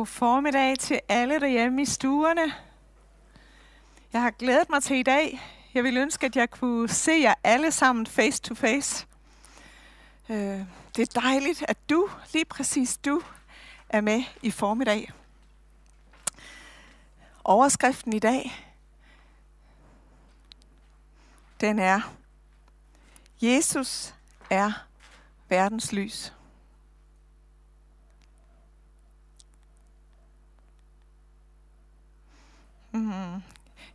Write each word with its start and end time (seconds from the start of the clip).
God 0.00 0.06
formiddag 0.06 0.78
til 0.78 1.00
alle 1.08 1.40
derhjemme 1.40 1.82
i 1.82 1.84
stuerne. 1.84 2.54
Jeg 4.12 4.22
har 4.22 4.30
glædet 4.30 4.70
mig 4.70 4.82
til 4.82 4.96
i 4.96 5.02
dag. 5.02 5.40
Jeg 5.74 5.84
vil 5.84 5.96
ønske, 5.96 6.26
at 6.26 6.36
jeg 6.36 6.50
kunne 6.50 6.88
se 6.88 7.12
jer 7.12 7.34
alle 7.44 7.72
sammen 7.72 8.06
face 8.06 8.42
to 8.42 8.54
face. 8.54 9.06
Øh, 10.28 10.60
det 10.96 10.98
er 10.98 11.20
dejligt, 11.20 11.64
at 11.68 11.76
du, 11.90 12.08
lige 12.32 12.44
præcis 12.44 12.98
du, 12.98 13.22
er 13.88 14.00
med 14.00 14.22
i 14.42 14.50
formiddag. 14.50 15.12
Overskriften 17.44 18.12
i 18.12 18.18
dag, 18.18 18.52
den 21.60 21.78
er, 21.78 22.00
Jesus 23.42 24.14
er 24.50 24.72
verdens 25.48 25.92
lys. 25.92 26.32
Mm, 32.92 33.32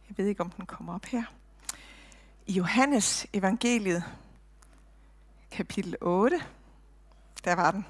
jeg 0.10 0.18
ved 0.18 0.28
ikke, 0.28 0.42
om 0.42 0.50
den 0.50 0.66
kommer 0.66 0.96
op 0.96 1.06
her. 1.06 1.24
I 2.48 2.54
Johannes 2.54 3.28
evangeliet, 3.34 4.04
kapitel 5.52 5.96
8, 6.02 6.40
der 7.44 7.56
var 7.56 7.72
den. 7.72 7.86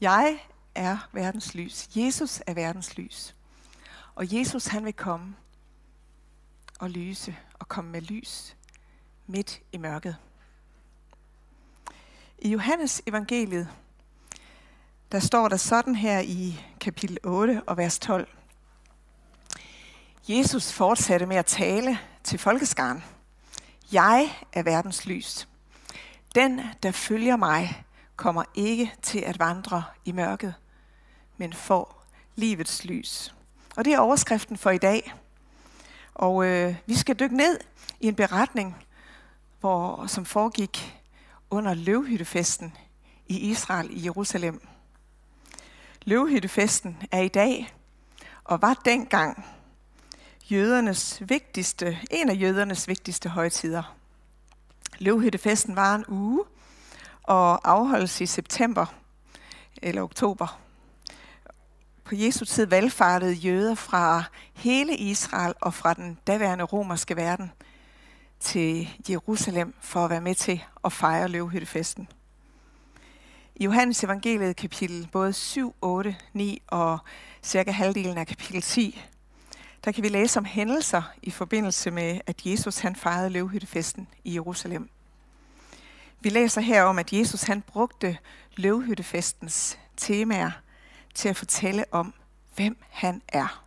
Jeg 0.00 0.38
er 0.74 1.08
verdens 1.12 1.54
lys. 1.54 1.88
Jesus 1.96 2.42
er 2.46 2.54
verdens 2.54 2.96
lys. 2.96 3.34
Og 4.14 4.34
Jesus 4.34 4.66
han 4.66 4.84
vil 4.84 4.92
komme 4.92 5.36
og 6.78 6.90
lyse 6.90 7.36
og 7.54 7.68
komme 7.68 7.90
med 7.90 8.00
lys 8.00 8.56
midt 9.26 9.60
i 9.72 9.76
mørket. 9.76 10.16
I 12.38 12.48
Johannes 12.48 13.02
evangeliet, 13.06 13.68
der 15.12 15.18
står 15.18 15.48
der 15.48 15.56
sådan 15.56 15.94
her 15.94 16.20
i 16.20 16.60
kapitel 16.80 17.18
8 17.24 17.62
og 17.66 17.76
vers 17.76 17.98
12. 17.98 18.39
Jesus 20.28 20.72
fortsatte 20.72 21.26
med 21.26 21.36
at 21.36 21.46
tale 21.46 21.98
til 22.24 22.38
folkeskaren. 22.38 23.04
Jeg 23.92 24.36
er 24.52 24.62
verdens 24.62 25.06
lys. 25.06 25.48
Den, 26.34 26.60
der 26.82 26.90
følger 26.90 27.36
mig, 27.36 27.84
kommer 28.16 28.44
ikke 28.54 28.92
til 29.02 29.18
at 29.18 29.38
vandre 29.38 29.84
i 30.04 30.12
mørket, 30.12 30.54
men 31.36 31.52
får 31.52 32.06
livets 32.36 32.84
lys. 32.84 33.34
Og 33.76 33.84
det 33.84 33.92
er 33.92 33.98
overskriften 33.98 34.56
for 34.56 34.70
i 34.70 34.78
dag. 34.78 35.14
Og 36.14 36.44
øh, 36.46 36.76
vi 36.86 36.94
skal 36.94 37.18
dykke 37.18 37.36
ned 37.36 37.58
i 38.00 38.08
en 38.08 38.14
beretning, 38.14 38.76
hvor, 39.60 40.06
som 40.06 40.24
foregik 40.24 41.02
under 41.50 41.74
løvhyttefesten 41.74 42.76
i 43.26 43.50
Israel 43.50 43.88
i 43.90 44.04
Jerusalem. 44.04 44.68
Løvhyttefesten 46.02 47.02
er 47.10 47.20
i 47.20 47.28
dag, 47.28 47.74
og 48.44 48.62
var 48.62 48.74
dengang 48.84 49.44
jødernes 50.50 51.22
vigtigste, 51.28 51.98
en 52.10 52.30
af 52.30 52.40
jødernes 52.40 52.88
vigtigste 52.88 53.28
højtider. 53.28 53.96
Løvhyttefesten 54.98 55.76
var 55.76 55.94
en 55.94 56.04
uge 56.08 56.44
og 57.22 57.70
afholdes 57.70 58.20
i 58.20 58.26
september 58.26 58.86
eller 59.82 60.02
oktober. 60.02 60.60
På 62.04 62.14
Jesu 62.14 62.44
tid 62.44 62.66
valgfartede 62.66 63.32
jøder 63.32 63.74
fra 63.74 64.24
hele 64.54 64.96
Israel 64.96 65.54
og 65.60 65.74
fra 65.74 65.94
den 65.94 66.18
daværende 66.26 66.64
romerske 66.64 67.16
verden 67.16 67.52
til 68.40 68.88
Jerusalem 69.10 69.74
for 69.80 70.04
at 70.04 70.10
være 70.10 70.20
med 70.20 70.34
til 70.34 70.62
at 70.84 70.92
fejre 70.92 71.28
løvhyttefesten. 71.28 72.08
I 73.54 73.64
Johannes 73.64 74.04
evangeliet 74.04 74.56
kapitel 74.56 75.08
både 75.12 75.32
7, 75.32 75.74
8, 75.80 76.16
9 76.32 76.62
og 76.66 76.98
cirka 77.42 77.70
halvdelen 77.70 78.18
af 78.18 78.26
kapitel 78.26 78.62
10 78.62 79.09
der 79.84 79.92
kan 79.92 80.02
vi 80.02 80.08
læse 80.08 80.38
om 80.38 80.44
hændelser 80.44 81.02
i 81.22 81.30
forbindelse 81.30 81.90
med, 81.90 82.20
at 82.26 82.46
Jesus 82.46 82.78
han 82.78 82.96
fejrede 82.96 83.30
løvhyttefesten 83.30 84.08
i 84.24 84.34
Jerusalem. 84.34 84.90
Vi 86.20 86.28
læser 86.28 86.60
her 86.60 86.82
om, 86.82 86.98
at 86.98 87.12
Jesus 87.12 87.42
han 87.42 87.62
brugte 87.62 88.18
løvhyttefestens 88.56 89.78
temaer 89.96 90.50
til 91.14 91.28
at 91.28 91.36
fortælle 91.36 91.84
om, 91.90 92.14
hvem 92.54 92.76
han 92.90 93.22
er. 93.28 93.64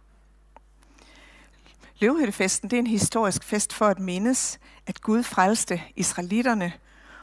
Løvhyttefesten 2.00 2.70
det 2.70 2.78
er 2.78 2.82
en 2.82 2.88
historisk 2.88 3.44
fest 3.44 3.74
for 3.74 3.88
at 3.88 4.00
mindes, 4.00 4.60
at 4.88 5.02
Gud 5.02 5.24
frelste 5.24 5.82
israelitterne 5.96 6.74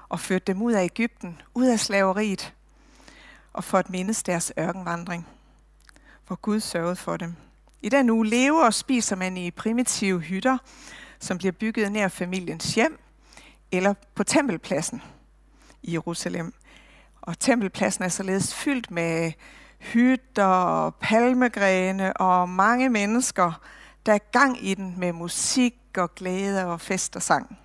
og 0.08 0.20
førte 0.20 0.44
dem 0.44 0.62
ud 0.62 0.72
af 0.72 0.84
Ægypten, 0.84 1.42
ud 1.54 1.66
af 1.66 1.80
slaveriet, 1.80 2.54
og 3.52 3.64
for 3.64 3.78
at 3.78 3.90
mindes 3.90 4.22
deres 4.22 4.52
ørkenvandring, 4.58 5.26
hvor 6.26 6.36
Gud 6.36 6.60
sørgede 6.60 6.96
for 6.96 7.16
dem. 7.16 7.36
I 7.82 7.88
den 7.88 8.10
uge 8.10 8.26
lever 8.26 8.64
og 8.64 8.74
spiser 8.74 9.16
man 9.16 9.36
i 9.36 9.50
primitive 9.50 10.20
hytter, 10.20 10.58
som 11.20 11.38
bliver 11.38 11.52
bygget 11.52 11.92
nær 11.92 12.08
familiens 12.08 12.74
hjem, 12.74 12.98
eller 13.72 13.94
på 14.14 14.24
tempelpladsen 14.24 15.02
i 15.82 15.92
Jerusalem. 15.92 16.54
Og 17.20 17.38
tempelpladsen 17.38 18.04
er 18.04 18.08
således 18.08 18.54
fyldt 18.54 18.90
med 18.90 19.32
hytter, 19.78 20.90
palmegrene 20.90 22.16
og 22.16 22.48
mange 22.48 22.88
mennesker, 22.88 23.60
der 24.06 24.14
er 24.14 24.18
gang 24.32 24.66
i 24.66 24.74
den 24.74 24.94
med 24.98 25.12
musik 25.12 25.74
og 25.96 26.14
glæde 26.14 26.66
og 26.66 26.80
fest 26.80 27.16
og 27.16 27.22
sang. 27.22 27.58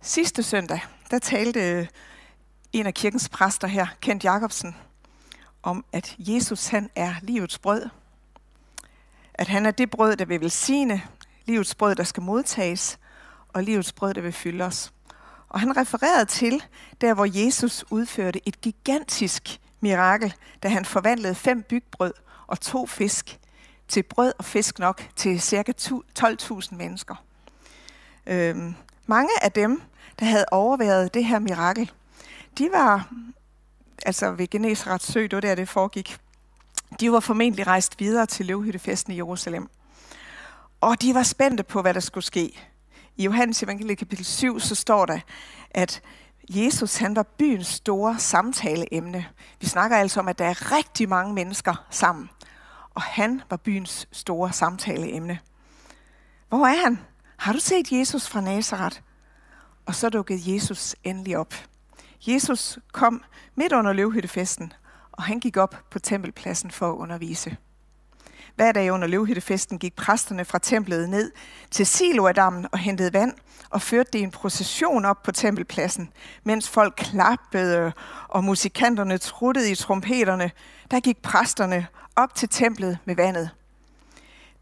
Sidste 0.00 0.42
søndag, 0.42 0.80
der 1.10 1.18
talte 1.18 1.88
en 2.72 2.86
af 2.86 2.94
kirkens 2.94 3.28
præster 3.28 3.68
her, 3.68 3.86
Kent 4.00 4.24
Jacobsen, 4.24 4.76
om, 5.62 5.84
at 5.92 6.14
Jesus 6.18 6.66
han 6.66 6.90
er 6.96 7.14
livets 7.22 7.58
brød 7.58 7.88
at 9.34 9.48
han 9.48 9.66
er 9.66 9.70
det 9.70 9.90
brød, 9.90 10.16
der 10.16 10.24
vil 10.24 10.40
velsigne, 10.40 11.02
livets 11.46 11.74
brød, 11.74 11.94
der 11.94 12.04
skal 12.04 12.22
modtages, 12.22 12.98
og 13.48 13.62
livets 13.62 13.92
brød, 13.92 14.14
der 14.14 14.20
vil 14.20 14.32
fylde 14.32 14.64
os. 14.64 14.92
Og 15.48 15.60
han 15.60 15.76
refererede 15.76 16.24
til, 16.24 16.62
der 17.00 17.14
hvor 17.14 17.44
Jesus 17.44 17.84
udførte 17.90 18.48
et 18.48 18.60
gigantisk 18.60 19.60
mirakel, 19.80 20.34
da 20.62 20.68
han 20.68 20.84
forvandlede 20.84 21.34
fem 21.34 21.62
bygbrød 21.62 22.12
og 22.46 22.60
to 22.60 22.86
fisk 22.86 23.38
til 23.88 24.02
brød 24.02 24.32
og 24.38 24.44
fisk 24.44 24.78
nok 24.78 25.08
til 25.16 25.40
ca. 25.40 25.72
12.000 26.20 26.74
mennesker. 26.74 27.24
Øhm, 28.26 28.74
mange 29.06 29.30
af 29.42 29.52
dem, 29.52 29.82
der 30.18 30.26
havde 30.26 30.46
overværet 30.50 31.14
det 31.14 31.24
her 31.24 31.38
mirakel, 31.38 31.90
de 32.58 32.68
var 32.72 33.08
altså 34.06 34.30
ved 34.30 34.50
Genesarets 34.50 35.12
sø, 35.12 35.22
det 35.22 35.32
var 35.32 35.40
der, 35.40 35.54
det 35.54 35.68
foregik. 35.68 36.18
De 37.00 37.12
var 37.12 37.20
formentlig 37.20 37.66
rejst 37.66 38.00
videre 38.00 38.26
til 38.26 38.46
løvhyttefesten 38.46 39.12
i 39.12 39.16
Jerusalem. 39.16 39.68
Og 40.80 41.02
de 41.02 41.14
var 41.14 41.22
spændte 41.22 41.62
på, 41.62 41.82
hvad 41.82 41.94
der 41.94 42.00
skulle 42.00 42.24
ske. 42.24 42.58
I 43.16 43.24
Johannes 43.24 43.62
evangelie 43.62 43.96
kapitel 43.96 44.24
7, 44.24 44.60
så 44.60 44.74
står 44.74 45.06
der, 45.06 45.18
at 45.70 46.02
Jesus 46.48 46.96
han 46.96 47.16
var 47.16 47.22
byens 47.22 47.66
store 47.66 48.18
samtaleemne. 48.18 49.26
Vi 49.60 49.66
snakker 49.66 49.96
altså 49.96 50.20
om, 50.20 50.28
at 50.28 50.38
der 50.38 50.44
er 50.44 50.72
rigtig 50.72 51.08
mange 51.08 51.34
mennesker 51.34 51.86
sammen. 51.90 52.30
Og 52.94 53.02
han 53.02 53.42
var 53.50 53.56
byens 53.56 54.08
store 54.12 54.52
samtaleemne. 54.52 55.38
Hvor 56.48 56.66
er 56.66 56.82
han? 56.84 56.98
Har 57.36 57.52
du 57.52 57.58
set 57.58 57.92
Jesus 57.92 58.28
fra 58.28 58.40
Nazareth? 58.40 59.00
Og 59.86 59.94
så 59.94 60.08
dukkede 60.08 60.54
Jesus 60.54 60.96
endelig 61.04 61.38
op. 61.38 61.54
Jesus 62.26 62.78
kom 62.92 63.22
midt 63.54 63.72
under 63.72 63.92
løvhyttefesten, 63.92 64.72
og 65.16 65.22
han 65.22 65.40
gik 65.40 65.56
op 65.56 65.76
på 65.90 65.98
tempelpladsen 65.98 66.70
for 66.70 66.92
at 66.92 66.96
undervise. 66.96 67.56
Hver 68.56 68.72
dag 68.72 68.92
under 68.92 69.08
løvhyttefesten 69.08 69.78
gik 69.78 69.96
præsterne 69.96 70.44
fra 70.44 70.58
templet 70.58 71.08
ned 71.08 71.32
til 71.70 71.86
Siloadammen 71.86 72.66
og 72.72 72.78
hentede 72.78 73.12
vand 73.12 73.32
og 73.70 73.82
førte 73.82 74.10
det 74.12 74.18
i 74.18 74.22
en 74.22 74.30
procession 74.30 75.04
op 75.04 75.22
på 75.22 75.32
tempelpladsen, 75.32 76.12
mens 76.44 76.68
folk 76.68 76.94
klappede 76.96 77.92
og 78.28 78.44
musikanterne 78.44 79.18
truttede 79.18 79.70
i 79.70 79.74
trompeterne. 79.74 80.50
Der 80.90 81.00
gik 81.00 81.22
præsterne 81.22 81.86
op 82.16 82.34
til 82.34 82.48
templet 82.48 82.98
med 83.04 83.16
vandet. 83.16 83.50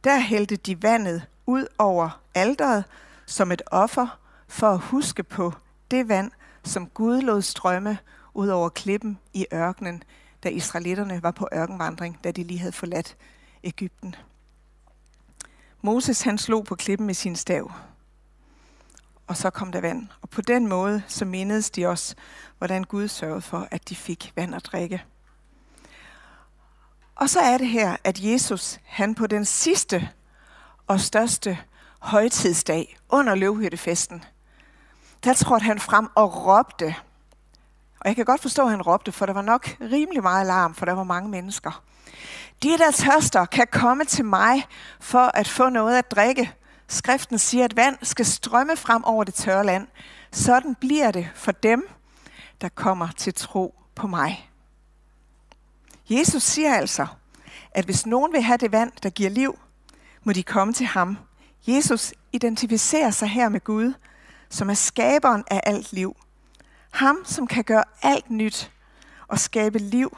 Der 0.05 0.21
hældte 0.21 0.57
de 0.57 0.83
vandet 0.83 1.23
ud 1.47 1.67
over 1.79 2.21
alderet 2.35 2.85
som 3.27 3.53
et 3.53 3.63
offer 3.67 4.19
for 4.49 4.71
at 4.71 4.79
huske 4.79 5.23
på 5.23 5.53
det 5.91 6.09
vand, 6.09 6.31
som 6.65 6.87
Gud 6.87 7.21
lod 7.21 7.43
strømme 7.43 7.99
ud 8.35 8.49
over 8.49 8.69
klippen 8.69 9.19
i 9.33 9.47
ørkenen 9.53 10.03
da 10.43 10.49
israelitterne 10.49 11.23
var 11.23 11.31
på 11.31 11.49
ørkenvandring, 11.55 12.25
da 12.25 12.31
de 12.31 12.45
lige 12.45 12.59
havde 12.59 12.73
forladt 12.73 13.17
Ægypten. 13.65 14.15
Moses 15.83 16.23
han 16.23 16.39
slog 16.39 16.65
på 16.65 16.75
klippen 16.75 17.07
med 17.07 17.15
sin 17.15 17.37
stav, 17.37 17.73
og 19.27 19.37
så 19.37 19.51
kom 19.51 19.73
der 19.73 19.81
vand. 19.81 20.09
Og 20.23 20.31
på 20.31 20.41
den 20.41 20.69
måde 20.69 21.03
så 21.09 21.25
mindedes 21.25 21.71
de 21.71 21.87
også, 21.87 22.15
hvordan 22.59 22.85
Gud 22.85 23.09
sørgede 23.09 23.41
for, 23.41 23.69
at 23.71 23.89
de 23.89 23.97
fik 23.97 24.33
vand 24.37 24.55
at 24.55 24.65
drikke. 24.65 25.05
Og 27.15 27.31
så 27.31 27.41
er 27.41 27.59
det 27.59 27.69
her, 27.69 27.97
at 28.05 28.21
Jesus, 28.21 28.81
han 28.85 29.15
på 29.15 29.27
den 29.27 29.45
sidste 29.45 30.09
og 30.87 31.01
største 31.01 31.59
højtidsdag 31.99 32.97
under 33.09 33.35
løvhyttefesten, 33.35 34.25
der 35.25 35.35
trådte 35.35 35.65
han 35.65 35.81
frem 35.81 36.09
og 36.15 36.47
råbte, 36.47 36.95
og 38.03 38.09
jeg 38.09 38.17
kan 38.17 38.25
godt 38.25 38.41
forstå, 38.41 38.63
at 38.63 38.71
han 38.71 38.83
råbte, 38.83 39.13
for 39.13 39.27
der 39.27 39.33
var 39.33 39.43
nok 39.43 39.77
rimelig 39.81 40.23
meget 40.23 40.47
larm, 40.47 40.75
for 40.75 40.85
der 40.85 40.93
var 40.93 41.05
mange 41.05 41.29
mennesker. 41.29 41.83
De, 42.63 42.79
der 42.79 42.91
tørster, 42.91 43.45
kan 43.45 43.67
komme 43.73 44.05
til 44.05 44.25
mig 44.25 44.67
for 45.01 45.31
at 45.35 45.49
få 45.49 45.69
noget 45.69 45.99
at 45.99 46.11
drikke. 46.11 46.53
Skriften 46.89 47.39
siger, 47.39 47.65
at 47.65 47.77
vand 47.77 47.97
skal 48.03 48.27
strømme 48.27 48.77
frem 48.77 49.05
over 49.05 49.25
det 49.25 49.35
tørre 49.35 49.67
land. 49.67 49.87
Sådan 50.33 50.75
bliver 50.75 51.11
det 51.11 51.29
for 51.35 51.53
dem, 51.53 51.89
der 52.61 52.69
kommer 52.69 53.09
til 53.17 53.35
tro 53.35 53.75
på 53.95 54.07
mig. 54.07 54.51
Jesus 56.11 56.43
siger 56.43 56.75
altså, 56.75 57.07
at 57.71 57.85
hvis 57.85 58.07
nogen 58.07 58.33
vil 58.33 58.43
have 58.43 58.57
det 58.59 58.73
vand, 58.73 58.93
der 59.03 59.11
giver 59.11 59.31
liv, 59.31 59.59
må 60.25 60.33
de 60.33 60.43
komme 60.43 60.73
til 60.73 60.87
ham. 60.87 61.19
Jesus 61.67 62.15
identificerer 62.33 63.11
sig 63.11 63.29
her 63.29 63.49
med 63.49 63.61
Gud, 63.65 63.93
som 64.51 64.71
er 64.71 64.75
skaberen 64.75 65.45
af 65.51 65.61
alt 65.65 65.93
liv. 65.93 66.17
Ham, 66.93 67.25
som 67.25 67.47
kan 67.47 67.65
gøre 67.65 67.85
alt 68.03 68.31
nyt 68.31 68.73
og 69.29 69.39
skabe 69.39 69.79
liv 69.79 70.17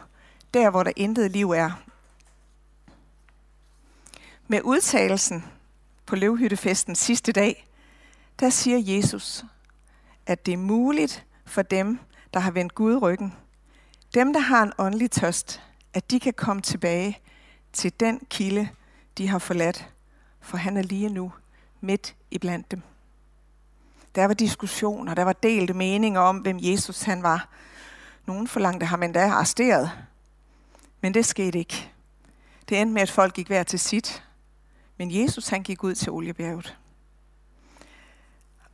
der, 0.54 0.70
hvor 0.70 0.82
der 0.82 0.92
intet 0.96 1.30
liv 1.30 1.50
er. 1.50 1.70
Med 4.48 4.60
udtalelsen 4.62 5.44
på 6.06 6.16
løvhyttefesten 6.16 6.94
sidste 6.94 7.32
dag, 7.32 7.68
der 8.40 8.50
siger 8.50 8.96
Jesus, 8.96 9.44
at 10.26 10.46
det 10.46 10.54
er 10.54 10.58
muligt 10.58 11.26
for 11.44 11.62
dem, 11.62 11.98
der 12.34 12.40
har 12.40 12.50
vendt 12.50 12.74
Gud 12.74 13.02
ryggen, 13.02 13.34
dem, 14.14 14.32
der 14.32 14.40
har 14.40 14.62
en 14.62 14.72
åndelig 14.78 15.10
tørst, 15.10 15.62
at 15.94 16.10
de 16.10 16.20
kan 16.20 16.32
komme 16.32 16.62
tilbage 16.62 17.18
til 17.72 18.00
den 18.00 18.20
kilde, 18.30 18.68
de 19.18 19.28
har 19.28 19.38
forladt, 19.38 19.88
for 20.40 20.56
han 20.56 20.76
er 20.76 20.82
lige 20.82 21.08
nu 21.08 21.32
midt 21.80 22.16
i 22.30 22.38
blandt 22.38 22.70
dem. 22.70 22.82
Der 24.14 24.24
var 24.24 24.34
diskussioner, 24.34 25.14
der 25.14 25.22
var 25.22 25.32
delte 25.32 25.74
meninger 25.74 26.20
om, 26.20 26.38
hvem 26.38 26.58
Jesus 26.60 27.02
han 27.02 27.22
var. 27.22 27.48
Nogen 28.26 28.48
forlangte 28.48 28.86
ham 28.86 29.02
endda 29.02 29.26
arresteret, 29.26 29.90
men 31.00 31.14
det 31.14 31.26
skete 31.26 31.58
ikke. 31.58 31.90
Det 32.68 32.80
endte 32.80 32.94
med, 32.94 33.02
at 33.02 33.10
folk 33.10 33.34
gik 33.34 33.46
hver 33.46 33.62
til 33.62 33.80
sit, 33.80 34.24
men 34.98 35.22
Jesus 35.22 35.48
han 35.48 35.62
gik 35.62 35.84
ud 35.84 35.94
til 35.94 36.12
oliebjerget. 36.12 36.76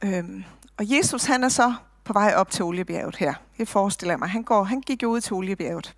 Øhm, 0.03 0.45
og 0.77 0.91
Jesus 0.91 1.25
han 1.25 1.45
er 1.45 1.49
så 1.49 1.75
på 2.05 2.13
vej 2.13 2.35
op 2.37 2.51
til 2.51 2.65
oliebjerget 2.65 3.17
her. 3.17 3.35
Det 3.59 3.69
forestiller 3.69 4.13
jeg 4.13 4.19
mig. 4.19 4.29
Han, 4.29 4.43
går, 4.43 4.65
han 4.65 4.81
gik 4.81 5.03
jo 5.03 5.09
ud 5.09 5.21
til 5.21 5.33
oliebjerget. 5.33 5.95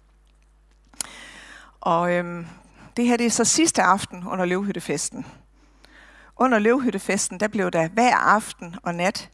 Og 1.81 2.13
øhm, 2.13 2.47
det 2.97 3.07
her 3.07 3.17
det 3.17 3.27
er 3.27 3.31
så 3.31 3.45
sidste 3.45 3.83
aften 3.83 4.27
under 4.27 4.45
løvhyttefesten. 4.45 5.27
Under 6.43 6.59
løvhyttefesten, 6.59 7.41
der 7.41 7.49
blev 7.49 7.71
der 7.71 7.89
hver 7.89 8.17
aften 8.17 8.77
og 8.83 8.95
nat 8.95 9.31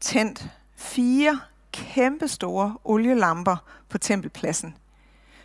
tændt 0.00 0.48
fire 0.76 1.40
kæmpestore 1.72 2.76
olielamper 2.84 3.56
på 3.88 3.98
tempelpladsen. 3.98 4.74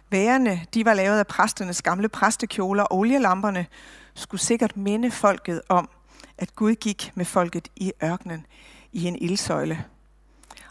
Værerne, 0.09 0.65
de 0.73 0.85
var 0.85 0.93
lavet 0.93 1.19
af 1.19 1.27
præsternes 1.27 1.81
gamle 1.81 2.09
præstekjoler, 2.09 2.83
og 2.83 2.97
olielamperne 2.97 3.65
skulle 4.13 4.41
sikkert 4.41 4.77
minde 4.77 5.11
folket 5.11 5.61
om, 5.69 5.89
at 6.37 6.55
Gud 6.55 6.75
gik 6.75 7.11
med 7.15 7.25
folket 7.25 7.67
i 7.75 7.91
ørkenen 8.03 8.45
i 8.91 9.07
en 9.07 9.15
ildsøjle. 9.15 9.83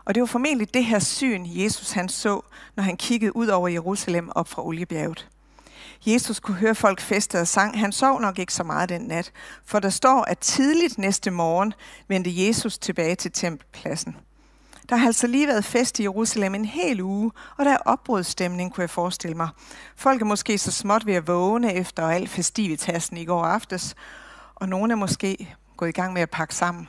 Og 0.05 0.15
det 0.15 0.21
var 0.21 0.27
formentlig 0.27 0.75
det 0.75 0.85
her 0.85 0.99
syn, 0.99 1.47
Jesus 1.47 1.91
han 1.91 2.09
så, 2.09 2.41
når 2.77 2.83
han 2.83 2.97
kiggede 2.97 3.37
ud 3.37 3.47
over 3.47 3.69
Jerusalem 3.69 4.31
op 4.35 4.49
fra 4.49 4.67
oliebjerget. 4.67 5.29
Jesus 6.07 6.41
kunne 6.41 6.57
høre 6.57 6.75
folk 6.75 7.01
feste 7.01 7.41
og 7.41 7.49
sang. 7.49 7.81
Han 7.81 7.93
sov 7.93 8.21
nok 8.21 8.39
ikke 8.39 8.55
så 8.55 8.63
meget 8.63 8.89
den 8.89 9.03
nat, 9.03 9.33
for 9.65 9.79
der 9.79 9.91
står, 9.91 10.23
at 10.23 10.39
tidligt 10.39 10.99
næste 10.99 11.31
morgen 11.31 11.75
vendte 12.09 12.47
Jesus 12.47 12.79
tilbage 12.79 13.15
til 13.15 13.33
tempelpladsen. 13.33 14.17
Der 14.89 14.97
har 14.97 15.07
altså 15.07 15.27
lige 15.27 15.47
været 15.47 15.65
fest 15.65 15.99
i 15.99 16.03
Jerusalem 16.03 16.55
en 16.55 16.65
hel 16.65 17.01
uge, 17.01 17.33
og 17.57 17.65
der 17.65 17.73
er 17.73 17.79
opbrudsstemning, 17.85 18.75
kunne 18.75 18.83
jeg 18.83 18.91
forestille 18.91 19.37
mig. 19.37 19.49
Folk 19.97 20.23
er 20.23 20.27
måske 20.27 20.59
så 20.59 20.71
småt 20.71 21.07
ved 21.07 21.15
at 21.15 21.27
vågne 21.27 21.75
efter 21.75 22.09
al 22.09 22.29
festivitassen 22.29 23.17
i 23.17 23.25
går 23.25 23.45
aftes, 23.45 23.95
og 24.55 24.69
nogle 24.69 24.93
er 24.93 24.97
måske 24.97 25.57
gået 25.77 25.89
i 25.89 25.93
gang 25.93 26.13
med 26.13 26.23
at 26.23 26.31
pakke 26.31 26.55
sammen. 26.55 26.89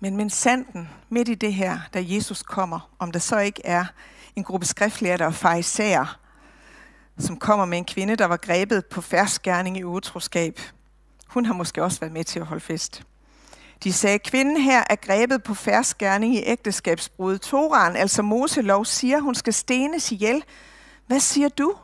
Men 0.00 0.16
mens 0.16 0.32
sanden 0.32 0.88
midt 1.08 1.28
i 1.28 1.34
det 1.34 1.54
her, 1.54 1.78
da 1.94 2.04
Jesus 2.06 2.42
kommer, 2.42 2.90
om 2.98 3.12
der 3.12 3.18
så 3.18 3.38
ikke 3.38 3.60
er 3.64 3.84
en 4.36 4.44
gruppe 4.44 4.66
skriftlærere 4.66 5.26
og 5.26 5.34
farisæer, 5.34 6.18
som 7.18 7.36
kommer 7.36 7.64
med 7.64 7.78
en 7.78 7.84
kvinde, 7.84 8.16
der 8.16 8.24
var 8.24 8.36
grebet 8.36 8.86
på 8.86 9.00
færdsgærning 9.00 9.78
i 9.78 9.84
utroskab. 9.84 10.60
Hun 11.26 11.44
har 11.46 11.54
måske 11.54 11.82
også 11.82 12.00
været 12.00 12.12
med 12.12 12.24
til 12.24 12.40
at 12.40 12.46
holde 12.46 12.60
fest. 12.60 13.02
De 13.84 13.92
sagde, 13.92 14.18
kvinden 14.18 14.60
her 14.60 14.84
er 14.90 14.96
grebet 14.96 15.42
på 15.42 15.54
færdsgærning 15.54 16.34
i 16.34 16.42
ægteskabsbrud. 16.46 17.38
Toran, 17.38 17.96
altså 17.96 18.22
Moselov, 18.22 18.84
siger, 18.84 19.20
hun 19.20 19.34
skal 19.34 19.52
stenes 19.52 20.12
ihjel. 20.12 20.44
Hvad 21.06 21.20
siger 21.20 21.48
du? 21.48 21.74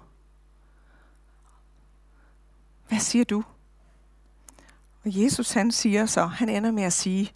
Hvad 2.88 2.98
siger 2.98 3.24
du? 3.24 3.44
Og 5.04 5.22
Jesus 5.22 5.52
han 5.52 5.72
siger 5.72 6.06
så, 6.06 6.26
han 6.26 6.48
ender 6.48 6.70
med 6.70 6.82
at 6.82 6.92
sige, 6.92 7.32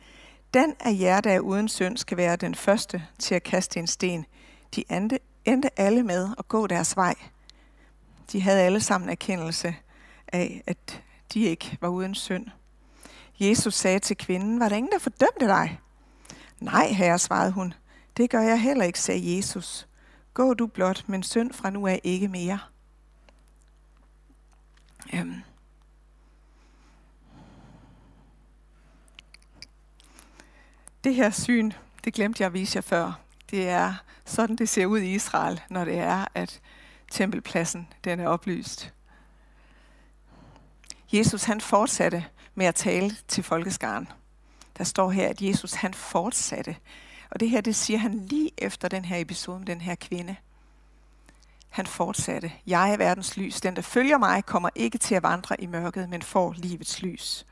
den 0.54 0.74
af 0.80 0.96
jer, 1.00 1.20
der 1.20 1.30
er 1.30 1.40
uden 1.40 1.68
synd, 1.68 1.96
skal 1.96 2.16
være 2.16 2.36
den 2.36 2.54
første 2.54 3.06
til 3.18 3.34
at 3.34 3.42
kaste 3.42 3.80
en 3.80 3.86
sten. 3.86 4.26
De 4.74 4.84
endte 5.44 5.80
alle 5.80 6.02
med 6.02 6.28
at 6.38 6.48
gå 6.48 6.66
deres 6.66 6.96
vej. 6.96 7.14
De 8.32 8.40
havde 8.40 8.60
alle 8.60 8.80
sammen 8.80 9.10
erkendelse 9.10 9.76
af, 10.32 10.62
at 10.66 11.02
de 11.34 11.40
ikke 11.40 11.78
var 11.80 11.88
uden 11.88 12.14
synd. 12.14 12.46
Jesus 13.40 13.74
sagde 13.74 13.98
til 13.98 14.16
kvinden, 14.16 14.60
var 14.60 14.68
der 14.68 14.76
ingen, 14.76 14.92
der 14.92 14.98
fordømte 14.98 15.46
dig? 15.46 15.80
Nej, 16.60 16.88
herre, 16.88 17.18
svarede 17.18 17.52
hun. 17.52 17.74
Det 18.16 18.30
gør 18.30 18.40
jeg 18.40 18.62
heller 18.62 18.84
ikke, 18.84 19.00
sagde 19.00 19.36
Jesus. 19.36 19.88
Gå 20.34 20.54
du 20.54 20.66
blot, 20.66 21.04
men 21.06 21.22
synd 21.22 21.52
fra 21.52 21.70
nu 21.70 21.86
af 21.86 22.00
ikke 22.04 22.28
mere. 22.28 22.58
Øhm. 25.14 25.42
Det 31.04 31.14
her 31.14 31.30
syn, 31.30 31.72
det 32.04 32.14
glemte 32.14 32.42
jeg 32.42 32.46
at 32.46 32.52
vise 32.52 32.76
jer 32.76 32.80
før. 32.82 33.20
Det 33.50 33.68
er 33.68 33.94
sådan, 34.24 34.56
det 34.56 34.68
ser 34.68 34.86
ud 34.86 34.98
i 34.98 35.14
Israel, 35.14 35.60
når 35.70 35.84
det 35.84 35.98
er, 35.98 36.24
at 36.34 36.60
tempelpladsen 37.10 37.88
den 38.04 38.20
er 38.20 38.28
oplyst. 38.28 38.92
Jesus 41.12 41.44
han 41.44 41.60
fortsatte 41.60 42.24
med 42.54 42.66
at 42.66 42.74
tale 42.74 43.16
til 43.28 43.44
folkeskaren. 43.44 44.08
Der 44.78 44.84
står 44.84 45.10
her, 45.10 45.28
at 45.28 45.42
Jesus 45.42 45.72
han 45.72 45.94
fortsatte. 45.94 46.76
Og 47.30 47.40
det 47.40 47.50
her, 47.50 47.60
det 47.60 47.76
siger 47.76 47.98
han 47.98 48.14
lige 48.14 48.50
efter 48.58 48.88
den 48.88 49.04
her 49.04 49.20
episode 49.20 49.58
med 49.58 49.66
den 49.66 49.80
her 49.80 49.94
kvinde. 49.94 50.36
Han 51.68 51.86
fortsatte. 51.86 52.52
Jeg 52.66 52.92
er 52.92 52.96
verdens 52.96 53.36
lys. 53.36 53.60
Den, 53.60 53.76
der 53.76 53.82
følger 53.82 54.18
mig, 54.18 54.44
kommer 54.44 54.68
ikke 54.74 54.98
til 54.98 55.14
at 55.14 55.22
vandre 55.22 55.60
i 55.60 55.66
mørket, 55.66 56.08
men 56.08 56.22
får 56.22 56.54
livets 56.56 57.02
lys. 57.02 57.46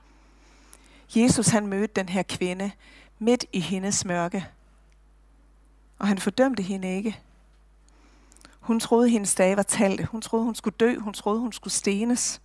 Jesus 1.16 1.48
han 1.48 1.66
mødte 1.66 1.94
den 1.94 2.08
her 2.08 2.22
kvinde 2.22 2.70
midt 3.18 3.44
i 3.52 3.60
hendes 3.60 4.04
mørke. 4.04 4.46
Og 5.98 6.08
han 6.08 6.18
fordømte 6.18 6.62
hende 6.62 6.96
ikke. 6.96 7.20
Hun 8.66 8.80
troede, 8.80 9.08
hendes 9.08 9.34
dage 9.34 9.56
var 9.56 9.62
talte. 9.62 10.04
Hun 10.04 10.22
troede, 10.22 10.44
hun 10.44 10.54
skulle 10.54 10.76
dø. 10.80 10.98
Hun 10.98 11.12
troede, 11.12 11.40
hun 11.40 11.52
skulle 11.52 11.74
stenes. 11.74 12.40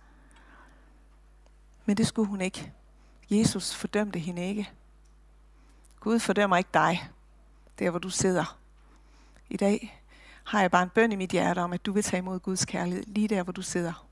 Men 1.84 1.96
det 1.96 2.06
skulle 2.06 2.28
hun 2.28 2.40
ikke. 2.40 2.72
Jesus 3.30 3.74
fordømte 3.74 4.18
hende 4.18 4.48
ikke. 4.48 4.70
Gud 6.00 6.18
fordømmer 6.18 6.56
ikke 6.56 6.70
dig, 6.74 7.10
der 7.78 7.90
hvor 7.90 7.98
du 7.98 8.10
sidder. 8.10 8.58
I 9.50 9.56
dag 9.56 10.02
har 10.44 10.60
jeg 10.60 10.70
bare 10.70 10.82
en 10.82 10.88
bøn 10.88 11.12
i 11.12 11.16
mit 11.16 11.30
hjerte 11.30 11.58
om, 11.58 11.72
at 11.72 11.86
du 11.86 11.92
vil 11.92 12.02
tage 12.02 12.18
imod 12.18 12.40
Guds 12.40 12.64
kærlighed 12.64 13.04
lige 13.06 13.28
der, 13.28 13.42
hvor 13.42 13.52
du 13.52 13.62
sidder. 13.62 14.06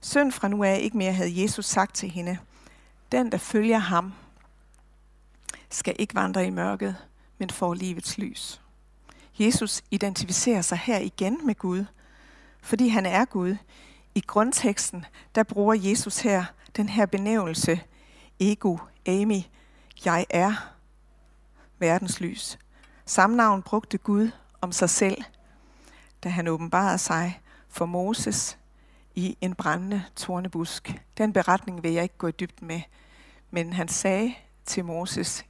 Synd 0.00 0.32
fra 0.32 0.48
nu 0.48 0.64
af 0.64 0.78
ikke 0.82 0.96
mere, 0.96 1.12
havde 1.12 1.42
Jesus 1.42 1.66
sagt 1.66 1.94
til 1.94 2.10
hende. 2.10 2.38
Den, 3.12 3.32
der 3.32 3.38
følger 3.38 3.78
ham, 3.78 4.14
skal 5.70 5.96
ikke 5.98 6.14
vandre 6.14 6.46
i 6.46 6.50
mørket, 6.50 6.96
men 7.38 7.50
får 7.50 7.74
livets 7.74 8.18
lys. 8.18 8.60
Jesus 9.38 9.82
identificerer 9.90 10.62
sig 10.62 10.78
her 10.78 10.98
igen 10.98 11.46
med 11.46 11.54
Gud, 11.54 11.84
fordi 12.62 12.88
han 12.88 13.06
er 13.06 13.24
Gud. 13.24 13.56
I 14.14 14.20
grundteksten, 14.20 15.04
der 15.34 15.42
bruger 15.42 15.74
Jesus 15.74 16.18
her 16.18 16.44
den 16.76 16.88
her 16.88 17.06
benævnelse, 17.06 17.80
ego, 18.40 18.78
Amy, 19.06 19.40
jeg 20.04 20.26
er 20.30 20.74
verdens 21.78 22.20
lys. 22.20 22.58
Samme 23.06 23.36
navn 23.36 23.62
brugte 23.62 23.98
Gud 23.98 24.30
om 24.60 24.72
sig 24.72 24.90
selv, 24.90 25.22
da 26.24 26.28
han 26.28 26.48
åbenbarede 26.48 26.98
sig 26.98 27.40
for 27.68 27.86
Moses 27.86 28.58
i 29.14 29.36
en 29.40 29.54
brændende 29.54 30.04
tornebusk. 30.16 31.02
Den 31.18 31.32
beretning 31.32 31.82
vil 31.82 31.92
jeg 31.92 32.02
ikke 32.02 32.18
gå 32.18 32.26
i 32.26 32.32
dybden 32.32 32.66
med, 32.66 32.80
men 33.50 33.72
han 33.72 33.88
sagde 33.88 34.34
til 34.64 34.84
Moses, 34.84 35.44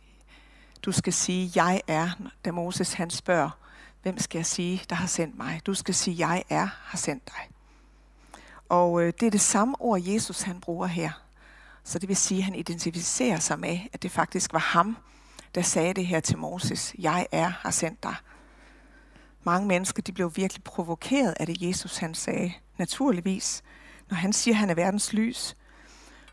du 0.83 0.93
skal 0.93 1.13
sige, 1.13 1.53
jeg 1.55 1.81
er, 1.87 2.11
da 2.45 2.53
Moses 2.53 2.93
han 2.93 3.11
spørger, 3.11 3.51
hvem 4.07 4.19
skal 4.19 4.39
jeg 4.39 4.47
sige, 4.47 4.83
der 4.91 4.97
har 4.97 5.07
sendt 5.07 5.39
mig? 5.39 5.61
Du 5.67 5.75
skal 5.75 5.95
sige, 5.95 6.29
jeg 6.29 6.45
er, 6.51 6.69
har 6.85 6.99
sendt 6.99 7.27
dig. 7.27 7.51
Og 8.69 9.03
øh, 9.03 9.13
det 9.21 9.27
er 9.27 9.31
det 9.31 9.41
samme 9.41 9.81
ord, 9.81 10.01
Jesus 10.03 10.43
han 10.43 10.61
bruger 10.61 10.87
her. 10.87 11.11
Så 11.85 11.99
det 11.99 12.09
vil 12.09 12.17
sige, 12.17 12.39
at 12.39 12.45
han 12.45 12.55
identificerer 12.55 13.39
sig 13.39 13.59
med, 13.59 13.79
at 13.93 14.03
det 14.03 14.11
faktisk 14.11 14.53
var 14.53 14.59
ham, 14.59 14.97
der 15.55 15.63
sagde 15.63 15.95
det 15.95 16.07
her 16.07 16.21
til 16.21 16.39
Moses. 16.39 16.95
Jeg 16.99 17.27
er 17.33 17.49
har 17.49 17.71
sendt 17.71 18.03
dig. 18.03 18.15
Mange 19.45 19.69
mennesker 19.69 20.03
de 20.03 20.13
blev 20.13 20.33
virkelig 20.37 20.65
provokeret 20.65 21.35
af 21.41 21.47
det, 21.47 21.63
Jesus 21.63 21.97
han 21.97 22.15
sagde. 22.15 22.53
Naturligvis, 22.79 23.63
når 24.11 24.17
han 24.17 24.33
siger, 24.33 24.55
at 24.55 24.59
han 24.59 24.71
er 24.71 24.75
verdens 24.75 25.13
lys. 25.13 25.57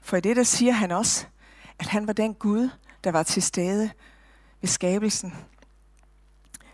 For 0.02 0.18
i 0.18 0.22
det 0.22 0.36
der 0.36 0.44
siger 0.44 0.74
han 0.74 0.92
også, 0.92 1.26
at 1.80 1.88
han 1.88 2.08
var 2.08 2.14
den 2.14 2.34
Gud, 2.34 2.70
der 3.04 3.12
var 3.12 3.24
til 3.24 3.44
stede 3.44 3.92
ved 4.62 4.70
skabelsen. 4.70 5.34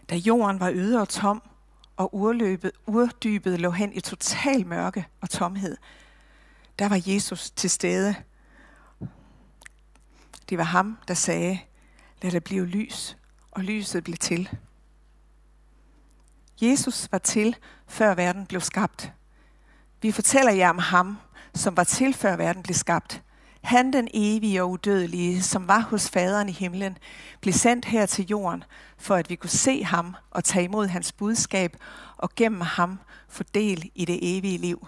Da 0.09 0.15
jorden 0.15 0.59
var 0.59 0.71
øde 0.73 1.01
og 1.01 1.09
tom, 1.09 1.41
og 1.97 2.15
urløbet, 2.15 2.71
urdybet 2.87 3.59
lå 3.59 3.71
hen 3.71 3.93
i 3.93 3.99
total 3.99 4.67
mørke 4.67 5.07
og 5.21 5.29
tomhed, 5.29 5.77
der 6.79 6.89
var 6.89 7.01
Jesus 7.05 7.51
til 7.51 7.69
stede. 7.69 8.15
Det 10.49 10.57
var 10.57 10.63
ham, 10.63 10.97
der 11.07 11.13
sagde, 11.13 11.59
lad 12.21 12.31
der 12.31 12.39
blive 12.39 12.65
lys, 12.65 13.17
og 13.51 13.63
lyset 13.63 14.03
blev 14.03 14.17
til. 14.17 14.49
Jesus 16.61 17.11
var 17.11 17.17
til, 17.17 17.55
før 17.87 18.15
verden 18.15 18.45
blev 18.45 18.61
skabt. 18.61 19.11
Vi 20.01 20.11
fortæller 20.11 20.51
jer 20.51 20.69
om 20.69 20.77
ham, 20.77 21.17
som 21.55 21.77
var 21.77 21.83
til, 21.83 22.13
før 22.13 22.35
verden 22.35 22.63
blev 22.63 22.75
skabt. 22.75 23.23
Han, 23.61 23.93
den 23.93 24.07
evige 24.13 24.63
og 24.63 24.69
udødelige, 24.69 25.43
som 25.43 25.67
var 25.67 25.79
hos 25.79 26.09
faderen 26.09 26.49
i 26.49 26.51
himlen, 26.51 26.97
blev 27.41 27.53
sendt 27.53 27.85
her 27.85 28.05
til 28.05 28.25
jorden, 28.25 28.63
for 28.97 29.15
at 29.15 29.29
vi 29.29 29.35
kunne 29.35 29.49
se 29.49 29.83
ham 29.83 30.15
og 30.31 30.43
tage 30.43 30.63
imod 30.63 30.87
hans 30.87 31.11
budskab, 31.11 31.77
og 32.17 32.29
gennem 32.35 32.61
ham 32.61 32.99
få 33.29 33.43
del 33.43 33.91
i 33.95 34.05
det 34.05 34.37
evige 34.37 34.57
liv. 34.57 34.87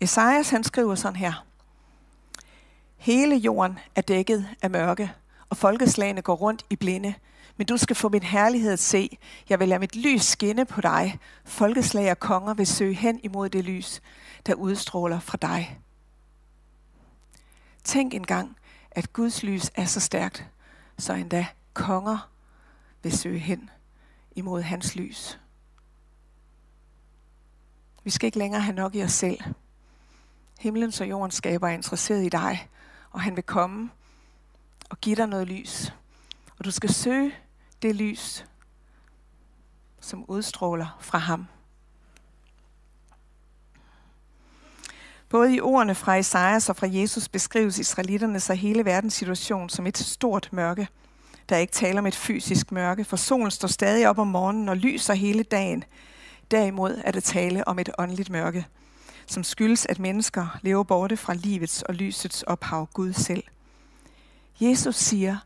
Esajas 0.00 0.50
han 0.50 0.64
skriver 0.64 0.94
sådan 0.94 1.16
her. 1.16 1.44
Hele 2.96 3.36
jorden 3.36 3.78
er 3.94 4.00
dækket 4.00 4.48
af 4.62 4.70
mørke, 4.70 5.12
og 5.48 5.56
folkeslagene 5.56 6.22
går 6.22 6.34
rundt 6.34 6.64
i 6.70 6.76
blinde. 6.76 7.14
Men 7.58 7.66
du 7.66 7.76
skal 7.76 7.96
få 7.96 8.08
min 8.08 8.22
herlighed 8.22 8.72
at 8.72 8.78
se. 8.78 9.18
Jeg 9.48 9.60
vil 9.60 9.68
lade 9.68 9.80
mit 9.80 9.96
lys 9.96 10.22
skinne 10.22 10.64
på 10.64 10.80
dig. 10.80 11.18
Folkeslag 11.44 12.10
og 12.10 12.18
konger 12.18 12.54
vil 12.54 12.66
søge 12.66 12.94
hen 12.94 13.20
imod 13.22 13.48
det 13.48 13.64
lys, 13.64 14.02
der 14.46 14.54
udstråler 14.54 15.20
fra 15.20 15.38
dig. 15.42 15.80
Tænk 17.84 18.14
engang, 18.14 18.56
at 18.90 19.12
Guds 19.12 19.42
lys 19.42 19.70
er 19.74 19.84
så 19.84 20.00
stærkt, 20.00 20.46
så 20.98 21.12
endda 21.12 21.46
konger 21.72 22.30
vil 23.02 23.18
søge 23.18 23.38
hen 23.38 23.70
imod 24.36 24.62
hans 24.62 24.96
lys. 24.96 25.38
Vi 28.04 28.10
skal 28.10 28.26
ikke 28.26 28.38
længere 28.38 28.62
have 28.62 28.76
nok 28.76 28.94
i 28.94 29.02
os 29.02 29.12
selv. 29.12 29.38
Himlen 30.58 30.92
og 31.00 31.08
jordens 31.08 31.34
skaber 31.34 31.68
er 31.68 31.72
interesseret 31.72 32.24
i 32.24 32.28
dig, 32.28 32.68
og 33.10 33.20
han 33.20 33.36
vil 33.36 33.44
komme 33.44 33.90
og 34.90 35.00
give 35.00 35.16
dig 35.16 35.26
noget 35.26 35.48
lys. 35.48 35.92
Og 36.58 36.64
du 36.64 36.70
skal 36.70 36.94
søge 36.94 37.34
det 37.82 37.94
lys, 37.94 38.44
som 40.00 40.24
udstråler 40.28 40.98
fra 41.00 41.18
ham. 41.18 41.46
Både 45.28 45.54
i 45.54 45.60
ordene 45.60 45.94
fra 45.94 46.16
Esajas 46.16 46.68
og 46.68 46.76
fra 46.76 46.86
Jesus 46.90 47.28
beskrives 47.28 47.78
israelitternes 47.78 48.50
og 48.50 48.56
hele 48.56 48.84
verdens 48.84 49.14
situation 49.14 49.68
som 49.68 49.86
et 49.86 49.98
stort 49.98 50.48
mørke. 50.52 50.88
Der 51.48 51.56
er 51.56 51.60
ikke 51.60 51.72
tale 51.72 51.98
om 51.98 52.06
et 52.06 52.14
fysisk 52.14 52.72
mørke, 52.72 53.04
for 53.04 53.16
solen 53.16 53.50
står 53.50 53.68
stadig 53.68 54.08
op 54.08 54.18
om 54.18 54.26
morgenen 54.26 54.68
og 54.68 54.76
lyser 54.76 55.14
hele 55.14 55.42
dagen. 55.42 55.84
Derimod 56.50 57.00
er 57.04 57.10
det 57.10 57.24
tale 57.24 57.68
om 57.68 57.78
et 57.78 57.90
åndeligt 57.98 58.30
mørke, 58.30 58.66
som 59.26 59.44
skyldes, 59.44 59.86
at 59.86 59.98
mennesker 59.98 60.58
lever 60.62 60.82
borte 60.82 61.16
fra 61.16 61.34
livets 61.34 61.82
og 61.82 61.94
lysets 61.94 62.42
ophav, 62.42 62.88
Gud 62.92 63.12
selv. 63.12 63.42
Jesus 64.60 64.96
siger, 64.96 65.36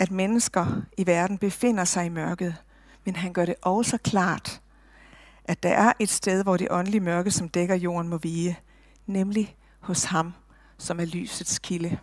at 0.00 0.10
mennesker 0.10 0.82
i 0.96 1.06
verden 1.06 1.38
befinder 1.38 1.84
sig 1.84 2.06
i 2.06 2.08
mørket, 2.08 2.56
men 3.04 3.16
han 3.16 3.32
gør 3.32 3.44
det 3.44 3.54
også 3.62 3.98
klart, 3.98 4.60
at 5.44 5.62
der 5.62 5.68
er 5.68 5.92
et 5.98 6.08
sted, 6.08 6.42
hvor 6.42 6.56
det 6.56 6.68
åndelige 6.70 7.00
mørke, 7.00 7.30
som 7.30 7.48
dækker 7.48 7.74
jorden, 7.74 8.08
må 8.08 8.18
vige, 8.18 8.58
nemlig 9.06 9.56
hos 9.80 10.04
ham, 10.04 10.32
som 10.78 11.00
er 11.00 11.04
lysets 11.04 11.58
kilde. 11.58 11.98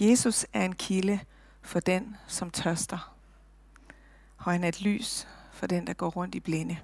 Jesus 0.00 0.46
er 0.52 0.64
en 0.64 0.74
kilde 0.74 1.20
for 1.62 1.80
den, 1.80 2.16
som 2.26 2.50
tørster, 2.50 3.14
og 4.38 4.52
han 4.52 4.64
er 4.64 4.68
et 4.68 4.80
lys 4.80 5.28
for 5.52 5.66
den, 5.66 5.86
der 5.86 5.92
går 5.92 6.08
rundt 6.08 6.34
i 6.34 6.40
blinde. 6.40 6.78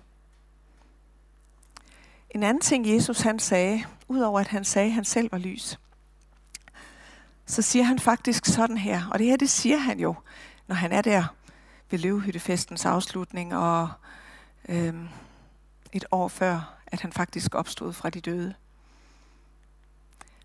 En 2.30 2.42
anden 2.42 2.60
ting, 2.60 2.88
Jesus 2.94 3.20
han 3.20 3.38
sagde, 3.38 3.84
udover 4.08 4.40
at 4.40 4.48
han 4.48 4.64
sagde, 4.64 4.86
at 4.86 4.94
han 4.94 5.04
selv 5.04 5.32
var 5.32 5.38
lys, 5.38 5.78
så 7.46 7.62
siger 7.62 7.84
han 7.84 7.98
faktisk 7.98 8.46
sådan 8.46 8.78
her, 8.78 9.08
og 9.12 9.18
det 9.18 9.26
her 9.26 9.36
det 9.36 9.50
siger 9.50 9.76
han 9.76 10.00
jo, 10.00 10.14
når 10.66 10.74
han 10.74 10.92
er 10.92 11.02
der 11.02 11.24
ved 11.90 11.98
løvehyttefestens 11.98 12.84
afslutning, 12.84 13.54
og 13.56 13.88
øhm, 14.68 15.08
et 15.92 16.04
år 16.10 16.28
før, 16.28 16.74
at 16.86 17.00
han 17.00 17.12
faktisk 17.12 17.54
opstod 17.54 17.92
fra 17.92 18.10
de 18.10 18.20
døde. 18.20 18.54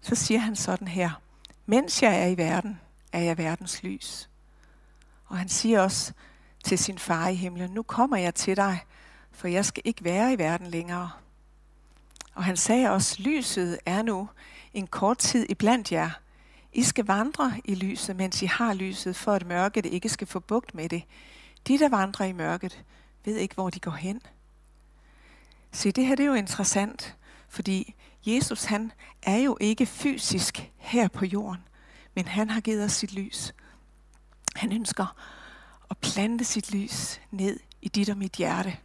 Så 0.01 0.15
siger 0.15 0.39
han 0.39 0.55
sådan 0.55 0.87
her, 0.87 1.21
mens 1.65 2.03
jeg 2.03 2.21
er 2.21 2.27
i 2.27 2.37
verden, 2.37 2.79
er 3.13 3.19
jeg 3.19 3.37
verdens 3.37 3.83
lys. 3.83 4.29
Og 5.25 5.37
han 5.37 5.49
siger 5.49 5.81
også 5.81 6.13
til 6.63 6.77
sin 6.77 6.99
far 6.99 7.27
i 7.27 7.35
himlen, 7.35 7.71
nu 7.71 7.83
kommer 7.83 8.17
jeg 8.17 8.35
til 8.35 8.57
dig, 8.57 8.85
for 9.31 9.47
jeg 9.47 9.65
skal 9.65 9.83
ikke 9.85 10.03
være 10.03 10.33
i 10.33 10.37
verden 10.37 10.67
længere. 10.67 11.11
Og 12.33 12.43
han 12.43 12.57
sagde 12.57 12.89
også, 12.89 13.21
lyset 13.21 13.79
er 13.85 14.01
nu 14.01 14.29
en 14.73 14.87
kort 14.87 15.17
tid 15.17 15.45
iblandt 15.49 15.91
jer, 15.91 16.09
i 16.73 16.83
skal 16.83 17.05
vandre 17.05 17.61
i 17.65 17.75
lyset, 17.75 18.15
mens 18.15 18.41
I 18.41 18.45
har 18.45 18.73
lyset, 18.73 19.15
for 19.15 19.33
at 19.33 19.45
mørket 19.45 19.85
ikke 19.85 20.09
skal 20.09 20.27
få 20.27 20.39
bugt 20.39 20.75
med 20.75 20.89
det. 20.89 21.03
De, 21.67 21.79
der 21.79 21.89
vandrer 21.89 22.25
i 22.25 22.31
mørket, 22.31 22.83
ved 23.25 23.35
ikke, 23.35 23.55
hvor 23.55 23.69
de 23.69 23.79
går 23.79 23.91
hen. 23.91 24.21
Se, 25.71 25.91
det 25.91 26.05
her 26.05 26.15
det 26.15 26.23
er 26.23 26.27
jo 26.27 26.33
interessant, 26.33 27.17
fordi 27.49 27.95
Jesus 28.25 28.63
han 28.63 28.91
er 29.23 29.37
jo 29.37 29.57
ikke 29.61 29.85
fysisk 29.85 30.71
her 30.77 31.07
på 31.07 31.25
jorden, 31.25 31.63
men 32.15 32.27
han 32.27 32.49
har 32.49 32.61
givet 32.61 32.83
os 32.83 32.91
sit 32.91 33.13
lys. 33.13 33.53
Han 34.55 34.71
ønsker 34.71 35.15
at 35.89 35.97
plante 35.97 36.45
sit 36.45 36.71
lys 36.71 37.21
ned 37.31 37.59
i 37.81 37.87
dit 37.87 38.09
og 38.09 38.17
mit 38.17 38.35
hjerte. 38.35 38.77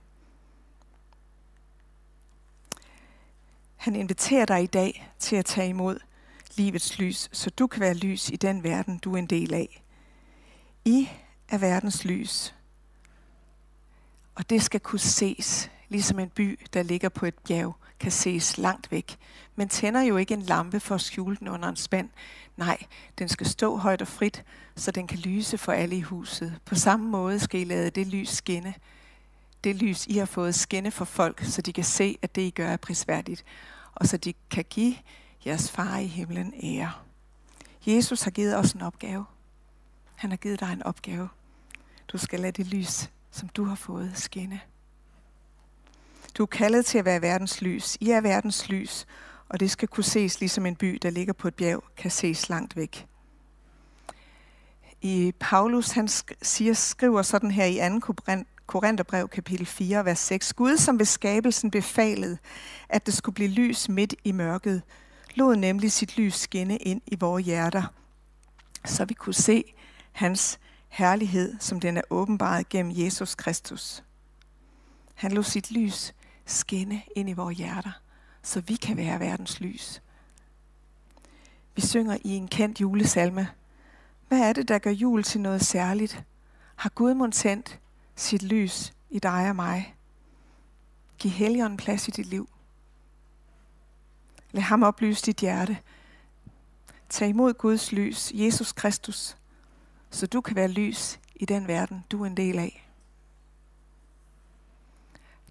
Han 3.77 3.97
inviterer 3.97 4.45
dig 4.45 4.63
i 4.63 4.67
dag 4.67 5.13
til 5.19 5.37
at 5.37 5.45
tage 5.45 5.69
imod 5.69 5.99
livets 6.57 6.99
lys, 6.99 7.29
så 7.33 7.51
du 7.51 7.67
kan 7.67 7.81
være 7.81 7.95
lys 7.95 8.31
i 8.31 8.37
den 8.37 8.63
verden, 8.63 8.99
du 8.99 9.15
er 9.15 9.19
en 9.19 9.27
del 9.27 9.55
af. 9.55 9.83
I 10.85 11.09
er 11.49 11.59
verdens 11.59 12.05
lys, 12.05 12.55
og 14.35 14.51
det 14.51 14.63
skal 14.63 14.81
kunne 14.81 14.99
ses, 14.99 15.71
ligesom 15.89 16.19
en 16.19 16.29
by, 16.29 16.61
der 16.75 16.83
ligger 16.83 17.09
på 17.09 17.27
et 17.27 17.35
bjerg, 17.35 17.77
kan 18.01 18.13
ses 18.13 18.59
langt 18.59 18.91
væk. 18.91 19.17
Men 19.57 19.69
tænder 19.69 20.03
jo 20.03 20.17
ikke 20.17 20.35
en 20.35 20.43
lampe 20.43 20.81
for 20.81 20.95
at 20.95 21.01
skjule 21.01 21.37
den 21.37 21.49
under 21.49 21.69
en 21.69 21.77
spand. 21.77 22.11
Nej, 22.57 22.79
den 23.19 23.29
skal 23.29 23.47
stå 23.47 23.77
højt 23.77 24.03
og 24.03 24.09
frit, 24.09 24.45
så 24.77 24.91
den 24.91 25.07
kan 25.07 25.19
lyse 25.19 25.59
for 25.59 25.73
alle 25.73 25.97
i 25.97 26.01
huset. 26.01 26.61
På 26.65 26.75
samme 26.75 27.09
måde 27.09 27.41
skal 27.41 27.61
I 27.61 27.65
lade 27.65 27.91
det 27.91 28.07
lys 28.07 28.29
skinne. 28.29 28.75
Det 29.65 29.77
lys, 29.77 30.07
I 30.07 30.17
har 30.19 30.27
fået 30.27 30.55
skinne 30.55 30.91
for 30.91 31.05
folk, 31.05 31.45
så 31.45 31.63
de 31.63 31.73
kan 31.73 31.85
se, 31.85 32.19
at 32.23 32.35
det, 32.35 32.43
I 32.43 32.51
gør, 32.51 32.69
er 32.69 32.77
prisværdigt. 32.77 33.45
Og 33.95 34.07
så 34.07 34.17
de 34.17 34.35
kan 34.51 34.65
give 34.71 34.95
jeres 35.47 35.71
far 35.71 35.99
i 35.99 36.07
himlen 36.07 36.55
ære. 36.63 36.93
Jesus 37.87 38.23
har 38.23 38.31
givet 38.31 38.57
os 38.57 38.73
en 38.73 38.83
opgave. 38.83 39.25
Han 40.15 40.31
har 40.31 40.37
givet 40.37 40.61
dig 40.61 40.73
en 40.73 40.83
opgave. 40.83 41.29
Du 42.09 42.19
skal 42.19 42.41
lade 42.41 42.53
det 42.53 42.67
lys, 42.67 43.11
som 43.31 43.49
du 43.49 43.65
har 43.65 43.75
fået, 43.75 44.13
skinne. 44.15 44.61
Du 46.39 46.43
er 46.43 46.47
kaldet 46.47 46.87
til 46.87 46.99
at 46.99 47.05
være 47.05 47.23
verdens 47.23 47.63
lys. 47.63 47.97
I 48.01 48.11
er 48.11 48.21
verdens 48.21 48.69
lys, 48.69 49.07
og 49.49 49.61
det 49.61 49.71
skal 49.71 49.89
kunne 49.89 50.05
ses 50.05 50.41
ligesom 50.41 50.67
en 50.67 50.77
by, 50.77 50.99
der 51.03 51.11
ligger 51.11 51.33
på 51.33 51.49
et 51.49 51.55
bjerg, 51.55 51.85
kan 51.97 52.11
ses 52.11 52.49
langt 52.49 52.77
væk. 52.77 53.07
I 55.03 55.33
Paulus, 55.41 55.91
han 55.91 56.09
siger, 56.43 56.75
skriver 56.75 57.23
sådan 57.23 57.51
her 57.51 57.65
i 57.65 58.01
2. 58.27 58.45
Korintherbrev 58.67 59.29
kapitel 59.29 59.67
4, 59.67 60.05
vers 60.05 60.19
6. 60.19 60.53
Gud, 60.53 60.77
som 60.77 60.99
ved 60.99 61.07
skabelsen 61.07 61.71
befalede, 61.71 62.39
at 62.89 63.07
det 63.07 63.15
skulle 63.15 63.35
blive 63.35 63.51
lys 63.51 63.89
midt 63.89 64.15
i 64.25 64.33
mørket, 64.33 64.83
lod 65.35 65.57
nemlig 65.57 65.93
sit 65.93 66.17
lys 66.17 66.35
skinne 66.35 66.77
ind 66.77 67.03
i 67.07 67.17
vores 67.21 67.47
hjerter, 67.47 67.83
så 68.85 69.05
vi 69.05 69.15
kunne 69.15 69.35
se 69.35 69.65
hans 70.13 70.59
herlighed, 70.89 71.57
som 71.61 71.81
den 71.81 71.97
er 71.97 72.03
åbenbaret 72.11 72.69
gennem 72.69 72.93
Jesus 72.97 73.35
Kristus. 73.35 74.05
Han 75.15 75.33
lod 75.33 75.45
sit 75.45 75.71
lys 75.71 76.15
skinne 76.47 77.03
ind 77.17 77.31
i 77.31 77.33
vores 77.33 77.59
hjerter, 77.59 77.93
så 78.43 78.61
vi 78.61 78.75
kan 78.75 78.97
være 78.97 79.21
verdens 79.21 79.61
lys. 79.61 80.03
Vi 81.77 81.83
synger 81.83 82.19
i 82.25 82.29
en 82.29 82.49
kendt 82.49 82.81
julesalme. 82.81 83.49
Hvad 84.29 84.41
er 84.41 84.53
det, 84.53 84.69
der 84.69 84.79
gør 84.79 84.91
jul 84.91 85.23
til 85.23 85.41
noget 85.41 85.65
særligt? 85.65 86.25
Har 86.77 86.91
Gud 86.91 87.31
tændt 87.33 87.81
sit 88.17 88.43
lys 88.43 88.93
i 89.11 89.19
dig 89.19 89.49
og 89.49 89.57
mig? 89.57 89.95
Giv 91.19 91.31
helgen 91.31 91.77
plads 91.77 92.09
i 92.09 92.11
dit 92.11 92.27
liv. 92.27 92.49
Lad 94.55 94.63
ham 94.63 94.83
oplyse 94.83 95.27
dit 95.27 95.41
hjerte. 95.41 95.79
Tag 97.09 97.29
imod 97.29 97.55
Guds 97.55 97.93
lys, 97.93 98.33
Jesus 98.35 98.73
Kristus, 98.73 99.37
så 100.11 100.27
du 100.27 100.41
kan 100.41 100.57
være 100.57 100.69
lys 100.69 101.21
i 101.35 101.45
den 101.45 101.69
verden, 101.69 102.05
du 102.11 102.23
er 102.23 102.27
en 102.27 102.37
del 102.37 102.59
af. 102.59 102.89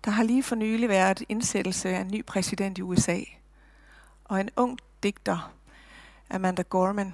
Der 0.06 0.12
har 0.12 0.24
lige 0.24 0.44
for 0.44 0.56
nylig 0.56 0.90
været 0.90 1.24
indsættelse 1.30 1.90
af 1.90 2.02
en 2.02 2.12
ny 2.12 2.26
præsident 2.26 2.78
i 2.78 2.82
USA, 2.82 3.20
og 4.24 4.40
en 4.40 4.50
ung 4.56 4.80
digter, 5.04 5.54
Amanda 6.30 6.62
Gorman, 6.62 7.14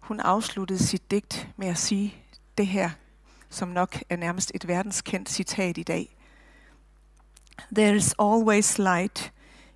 hun 0.00 0.20
afsluttede 0.20 0.82
sit 0.82 1.10
digt 1.10 1.48
med 1.56 1.68
at 1.68 1.78
sige 1.78 2.14
det 2.58 2.66
her, 2.66 2.90
som 3.50 3.68
nok 3.68 4.02
er 4.08 4.16
nærmest 4.16 4.52
et 4.54 4.68
verdenskendt 4.68 5.30
citat 5.30 5.78
i 5.78 5.82
dag. 5.82 6.16
There 7.74 7.96
is 7.96 8.14
always 8.18 8.78
light, 8.78 9.32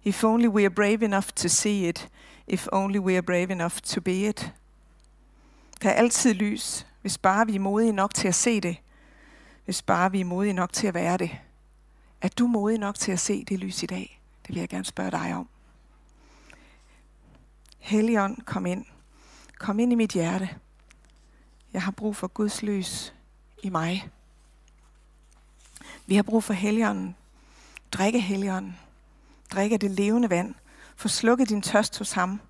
if 0.07 0.25
only 0.25 0.49
we 0.49 0.65
are 0.65 0.71
brave 0.71 1.05
enough 1.05 1.33
to 1.35 1.49
see 1.49 1.89
it, 1.89 2.09
if 2.47 2.69
only 2.73 2.99
we 2.99 3.17
are 3.17 3.23
brave 3.23 3.53
enough 3.53 3.81
to 3.83 4.01
be 4.01 4.29
it. 4.29 4.53
Der 5.83 5.91
er 5.91 5.95
altid 5.95 6.35
lys, 6.35 6.87
hvis 7.01 7.19
bare 7.19 7.47
vi 7.47 7.55
er 7.55 7.61
modige 7.61 7.93
nok 7.93 8.15
til 8.15 8.29
at 8.29 8.35
se 8.35 8.61
det, 8.61 8.77
hvis 9.65 9.83
bare 9.83 10.13
vi 10.13 10.21
er 10.21 10.25
modige 10.25 10.53
nok 10.53 10.73
til 10.73 10.87
at 10.87 10.95
være 10.95 11.17
det. 11.17 11.31
Er 12.21 12.29
du 12.29 12.47
modig 12.47 12.79
nok 12.79 12.95
til 12.95 13.13
at 13.13 13.21
se 13.21 13.45
det 13.45 13.59
lys 13.59 13.83
i 13.83 13.87
dag? 13.87 14.21
Det 14.43 14.55
vil 14.55 14.61
jeg 14.61 14.69
gerne 14.69 14.85
spørge 14.85 15.11
dig 15.11 15.35
om. 15.35 15.49
Helligånd, 17.79 18.43
kom 18.43 18.67
ind. 18.67 18.85
Kom 19.59 19.79
ind 19.79 19.93
i 19.93 19.95
mit 19.95 20.13
hjerte. 20.13 20.49
Jeg 21.73 21.83
har 21.83 21.91
brug 21.91 22.17
for 22.17 22.27
Guds 22.27 22.63
lys 22.63 23.15
i 23.63 23.69
mig. 23.69 24.11
Vi 26.07 26.17
har 26.17 26.23
brug 26.23 26.45
for 26.45 26.53
Helligånden. 26.53 27.17
Drikke 27.93 28.21
Helligånden. 28.21 28.77
Drikke 29.53 29.79
det 29.79 29.91
levende 29.91 30.31
vand. 30.31 30.55
Få 30.97 31.09
slukket 31.09 31.49
din 31.49 31.63
tørst 31.63 31.99
hos 31.99 32.13
ham. 32.13 32.41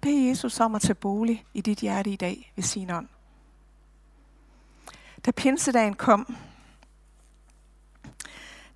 Bed 0.00 0.28
Jesus 0.28 0.60
om 0.60 0.74
at 0.74 0.82
tage 0.82 0.94
bolig 0.94 1.44
i 1.54 1.60
dit 1.60 1.78
hjerte 1.78 2.10
i 2.10 2.16
dag 2.16 2.52
ved 2.56 2.64
sin 2.64 2.90
ånd. 2.90 3.08
Da 5.26 5.30
pinsedagen 5.30 5.94
kom, 5.94 6.36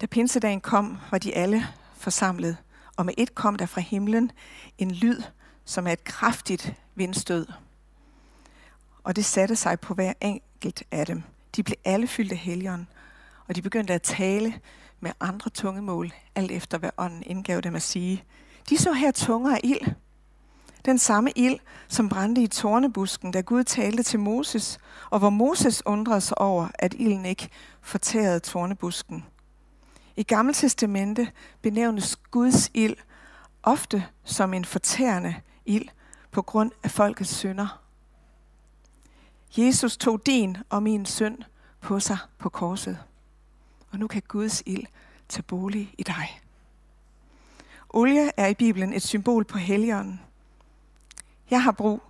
da 0.01 0.07
pinsedagen 0.07 0.61
kom, 0.61 0.99
var 1.11 1.19
de 1.19 1.35
alle 1.35 1.67
forsamlet, 1.95 2.57
og 2.97 3.07
med 3.07 3.15
et 3.17 3.35
kom 3.35 3.57
der 3.57 3.67
fra 3.67 3.81
himlen 3.81 4.33
en 4.79 4.91
lyd, 4.91 5.23
som 5.65 5.87
er 5.87 5.93
et 5.93 6.05
kraftigt 6.05 6.75
vindstød. 6.95 7.47
Og 9.03 9.17
det 9.17 9.25
satte 9.25 9.57
sig 9.57 9.81
på 9.81 9.95
hver 9.95 10.13
enkelt 10.21 10.83
af 10.91 11.07
dem. 11.07 11.23
De 11.57 11.63
blev 11.63 11.77
alle 11.85 12.07
fyldt 12.07 12.33
af 12.33 12.39
helgen, 12.39 12.89
og 13.49 13.57
de 13.57 13.63
begyndte 13.63 13.95
at 13.95 14.03
tale 14.03 14.61
med 15.01 15.11
andre 15.21 15.51
tungemål, 15.51 16.13
alt 16.35 16.51
efter 16.51 16.79
hvad 16.79 16.91
ånden 16.99 17.23
indgav 17.27 17.61
dem 17.61 17.75
at 17.75 17.83
sige. 17.83 18.25
De 18.71 18.79
så 18.79 18.93
her 18.93 19.11
tunger 19.11 19.55
af 19.55 19.61
ild. 19.65 19.95
Den 20.85 20.99
samme 20.99 21.31
ild, 21.37 21.59
som 21.89 22.09
brændte 22.09 22.43
i 22.43 22.47
tornebusken, 22.47 23.33
da 23.33 23.41
Gud 23.41 23.65
talte 23.65 24.03
til 24.03 24.21
Moses, 24.21 24.79
og 25.11 25.19
hvor 25.19 25.31
Moses 25.31 25.87
undrede 25.87 26.21
sig 26.21 26.39
over, 26.39 26.69
at 26.75 26.95
ilden 26.99 27.27
ikke 27.27 27.49
fortærede 27.81 28.41
tornebusken. 28.41 29.25
I 30.17 30.23
Gamle 30.23 30.55
Testamente 30.55 31.33
benævnes 31.63 32.17
Guds 32.17 32.71
ild 32.75 32.97
ofte 33.63 34.07
som 34.25 34.55
en 34.55 34.65
fortærende 34.65 35.35
ild 35.65 35.89
på 36.31 36.43
grund 36.43 36.71
af 36.83 36.91
folkets 36.91 37.35
synder. 37.35 37.83
Jesus 39.57 39.97
tog 39.97 40.27
din 40.27 40.57
og 40.71 40.83
min 40.83 41.07
synd 41.07 41.39
på 41.81 42.01
sig 42.01 42.19
på 42.39 42.49
korset. 42.49 42.99
Og 43.97 44.01
nu 44.01 44.07
kan 44.07 44.23
Guds 44.29 44.63
ild 44.67 44.87
tage 45.29 45.43
bolig 45.43 45.95
i 45.99 46.03
dig. 46.03 46.41
Olie 47.89 48.31
er 48.37 48.47
i 48.47 48.55
Bibelen 48.55 48.93
et 48.93 49.03
symbol 49.03 49.45
på 49.45 49.59
helligånden. 49.59 50.21
Jeg 51.51 51.63
har 51.63 51.73
brug 51.73 52.03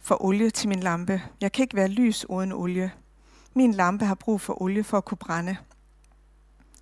for 0.00 0.24
olie 0.24 0.50
til 0.50 0.68
min 0.68 0.80
lampe. 0.80 1.22
Jeg 1.40 1.52
kan 1.52 1.62
ikke 1.62 1.76
være 1.76 1.88
lys 1.88 2.26
uden 2.28 2.52
olie. 2.52 2.92
Min 3.54 3.74
lampe 3.74 4.04
har 4.04 4.14
brug 4.14 4.40
for 4.40 4.62
olie 4.62 4.84
for 4.84 4.98
at 4.98 5.04
kunne 5.04 5.18
brænde. 5.18 5.56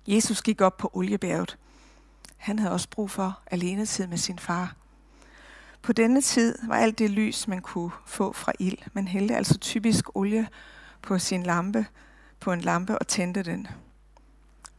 Jesus 0.07 0.41
gik 0.41 0.61
op 0.61 0.77
på 0.77 0.91
oliebjerget. 0.93 1.57
Han 2.37 2.59
havde 2.59 2.73
også 2.73 2.89
brug 2.89 3.11
for 3.11 3.41
alenetid 3.51 4.07
med 4.07 4.17
sin 4.17 4.39
far. 4.39 4.75
På 5.81 5.93
denne 5.93 6.21
tid 6.21 6.57
var 6.67 6.75
alt 6.75 6.99
det 6.99 7.09
lys, 7.09 7.47
man 7.47 7.61
kunne 7.61 7.91
få 8.05 8.33
fra 8.33 8.51
ild. 8.59 8.77
Man 8.93 9.07
hældte 9.07 9.35
altså 9.35 9.57
typisk 9.57 10.15
olie 10.15 10.47
på 11.01 11.19
sin 11.19 11.43
lampe, 11.43 11.85
på 12.39 12.51
en 12.51 12.61
lampe 12.61 12.99
og 12.99 13.07
tændte 13.07 13.43
den. 13.43 13.67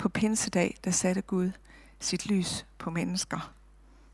På 0.03 0.09
pinsedag, 0.09 0.77
der 0.85 0.91
satte 0.91 1.21
Gud 1.21 1.51
sit 2.01 2.27
lys 2.27 2.67
på 2.79 2.91
mennesker. 2.91 3.53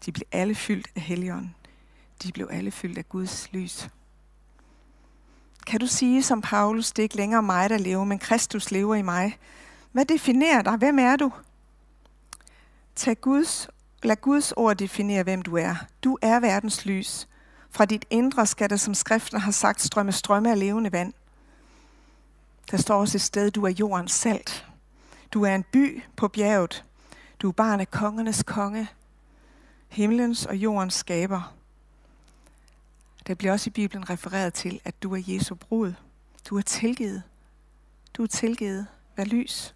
De 0.07 0.13
blev 0.13 0.27
alle 0.33 0.55
fyldt 0.55 0.89
af 0.97 1.03
helligånden. 1.03 1.55
De 2.23 2.33
blev 2.33 2.49
alle 2.51 2.71
fyldt 2.71 2.99
af 2.99 3.09
Guds 3.09 3.53
lys. 3.53 3.89
Kan 5.67 5.81
du 5.81 5.87
sige 5.87 6.23
som 6.23 6.41
Paulus, 6.41 6.93
det 6.93 6.99
er 6.99 7.03
ikke 7.03 7.17
længere 7.17 7.43
mig, 7.43 7.71
der 7.71 7.79
lever, 7.79 8.05
men 8.05 8.19
Kristus 8.19 8.71
lever 8.71 8.95
i 8.95 9.03
mig. 9.03 9.39
Hvad 9.93 10.05
definerer 10.05 10.63
dig? 10.63 10.77
Hvem 10.77 10.99
er 10.99 11.17
du? 11.17 11.33
Tag 12.95 13.21
Guds, 13.21 13.69
lad 14.03 14.17
Guds 14.17 14.53
ord 14.53 14.77
definere, 14.77 15.23
hvem 15.23 15.43
du 15.43 15.57
er. 15.57 15.75
Du 16.05 16.19
er 16.23 16.41
verdens 16.41 16.87
lys. 16.87 17.29
Fra 17.71 17.85
dit 17.85 18.05
indre 18.11 18.47
skal 18.47 18.71
der, 18.71 18.77
som 18.77 18.95
skriften 18.95 19.41
har 19.41 19.53
sagt, 19.53 19.83
strømme 19.83 20.13
strømme 20.13 20.51
af 20.51 20.59
levende 20.59 20.93
vand. 20.93 21.13
Der 22.71 22.77
står 22.77 23.01
også 23.01 23.19
et 23.19 23.23
sted, 23.23 23.51
du 23.51 23.65
er 23.65 23.71
jordens 23.71 24.13
salt. 24.13 24.68
Du 25.33 25.45
er 25.45 25.55
en 25.55 25.65
by 25.73 26.03
på 26.17 26.29
bjerget. 26.29 26.85
Du 27.43 27.49
er 27.49 27.53
barn 27.53 27.81
af 27.81 27.91
kongernes 27.91 28.43
konge. 28.43 28.89
Himlens 29.89 30.47
og 30.47 30.57
jordens 30.57 30.95
skaber. 30.95 31.55
Der 33.27 33.35
bliver 33.35 33.53
også 33.53 33.71
i 33.71 33.71
Bibelen 33.71 34.11
refereret 34.11 34.55
til, 34.55 34.81
at 34.85 35.03
du 35.03 35.15
er 35.15 35.23
Jesu 35.27 35.55
brud. 35.55 35.93
Du 36.49 36.57
er 36.57 36.63
tilgivet. 36.63 37.23
Du 38.15 38.23
er 38.23 38.27
tilgivet. 38.27 38.87
Vær 39.17 39.25
lys. 39.25 39.75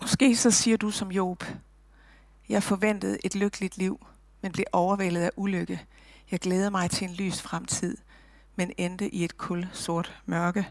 Måske 0.00 0.36
så 0.36 0.50
siger 0.50 0.76
du 0.76 0.90
som 0.90 1.12
Job, 1.12 1.44
jeg 2.48 2.62
forventede 2.62 3.18
et 3.24 3.34
lykkeligt 3.34 3.78
liv, 3.78 4.06
men 4.40 4.52
blev 4.52 4.64
overvældet 4.72 5.20
af 5.20 5.30
ulykke. 5.36 5.86
Jeg 6.30 6.40
glæder 6.40 6.70
mig 6.70 6.90
til 6.90 7.08
en 7.08 7.14
lys 7.14 7.42
fremtid, 7.42 7.96
men 8.56 8.72
endte 8.76 9.14
i 9.14 9.24
et 9.24 9.36
kul 9.36 9.68
sort 9.72 10.22
mørke. 10.26 10.68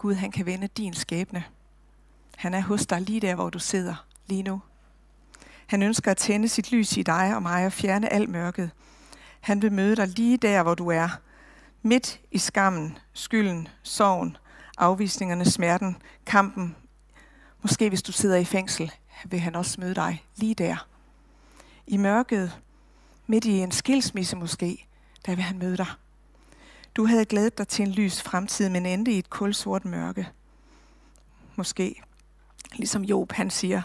Gud, 0.00 0.14
han 0.14 0.30
kan 0.30 0.46
vende 0.46 0.66
din 0.66 0.94
skæbne. 0.94 1.44
Han 2.36 2.54
er 2.54 2.60
hos 2.60 2.86
dig 2.86 3.00
lige 3.00 3.20
der, 3.20 3.34
hvor 3.34 3.50
du 3.50 3.58
sidder 3.58 4.06
lige 4.26 4.42
nu. 4.42 4.62
Han 5.66 5.82
ønsker 5.82 6.10
at 6.10 6.16
tænde 6.16 6.48
sit 6.48 6.72
lys 6.72 6.96
i 6.96 7.02
dig 7.02 7.36
og 7.36 7.42
mig 7.42 7.66
og 7.66 7.72
fjerne 7.72 8.12
alt 8.12 8.28
mørket. 8.28 8.70
Han 9.40 9.62
vil 9.62 9.72
møde 9.72 9.96
dig 9.96 10.08
lige 10.08 10.36
der, 10.36 10.62
hvor 10.62 10.74
du 10.74 10.88
er. 10.88 11.08
Midt 11.82 12.20
i 12.30 12.38
skammen, 12.38 12.98
skylden, 13.12 13.68
sorgen, 13.82 14.36
afvisningerne, 14.78 15.44
smerten, 15.44 15.96
kampen 16.26 16.76
Måske 17.62 17.88
hvis 17.88 18.02
du 18.02 18.12
sidder 18.12 18.36
i 18.36 18.44
fængsel, 18.44 18.92
vil 19.24 19.40
han 19.40 19.56
også 19.56 19.80
møde 19.80 19.94
dig 19.94 20.24
lige 20.36 20.54
der. 20.54 20.86
I 21.86 21.96
mørket, 21.96 22.60
midt 23.26 23.44
i 23.44 23.58
en 23.58 23.72
skilsmisse 23.72 24.36
måske, 24.36 24.86
der 25.26 25.34
vil 25.34 25.44
han 25.44 25.58
møde 25.58 25.76
dig. 25.76 25.86
Du 26.96 27.06
havde 27.06 27.24
glædet 27.24 27.58
dig 27.58 27.68
til 27.68 27.82
en 27.82 27.92
lys 27.92 28.22
fremtid, 28.22 28.68
men 28.68 28.86
endte 28.86 29.12
i 29.12 29.18
et 29.18 29.30
kulsort 29.30 29.84
mørke. 29.84 30.28
Måske, 31.56 32.02
ligesom 32.76 33.02
Job 33.02 33.32
han 33.32 33.50
siger, 33.50 33.82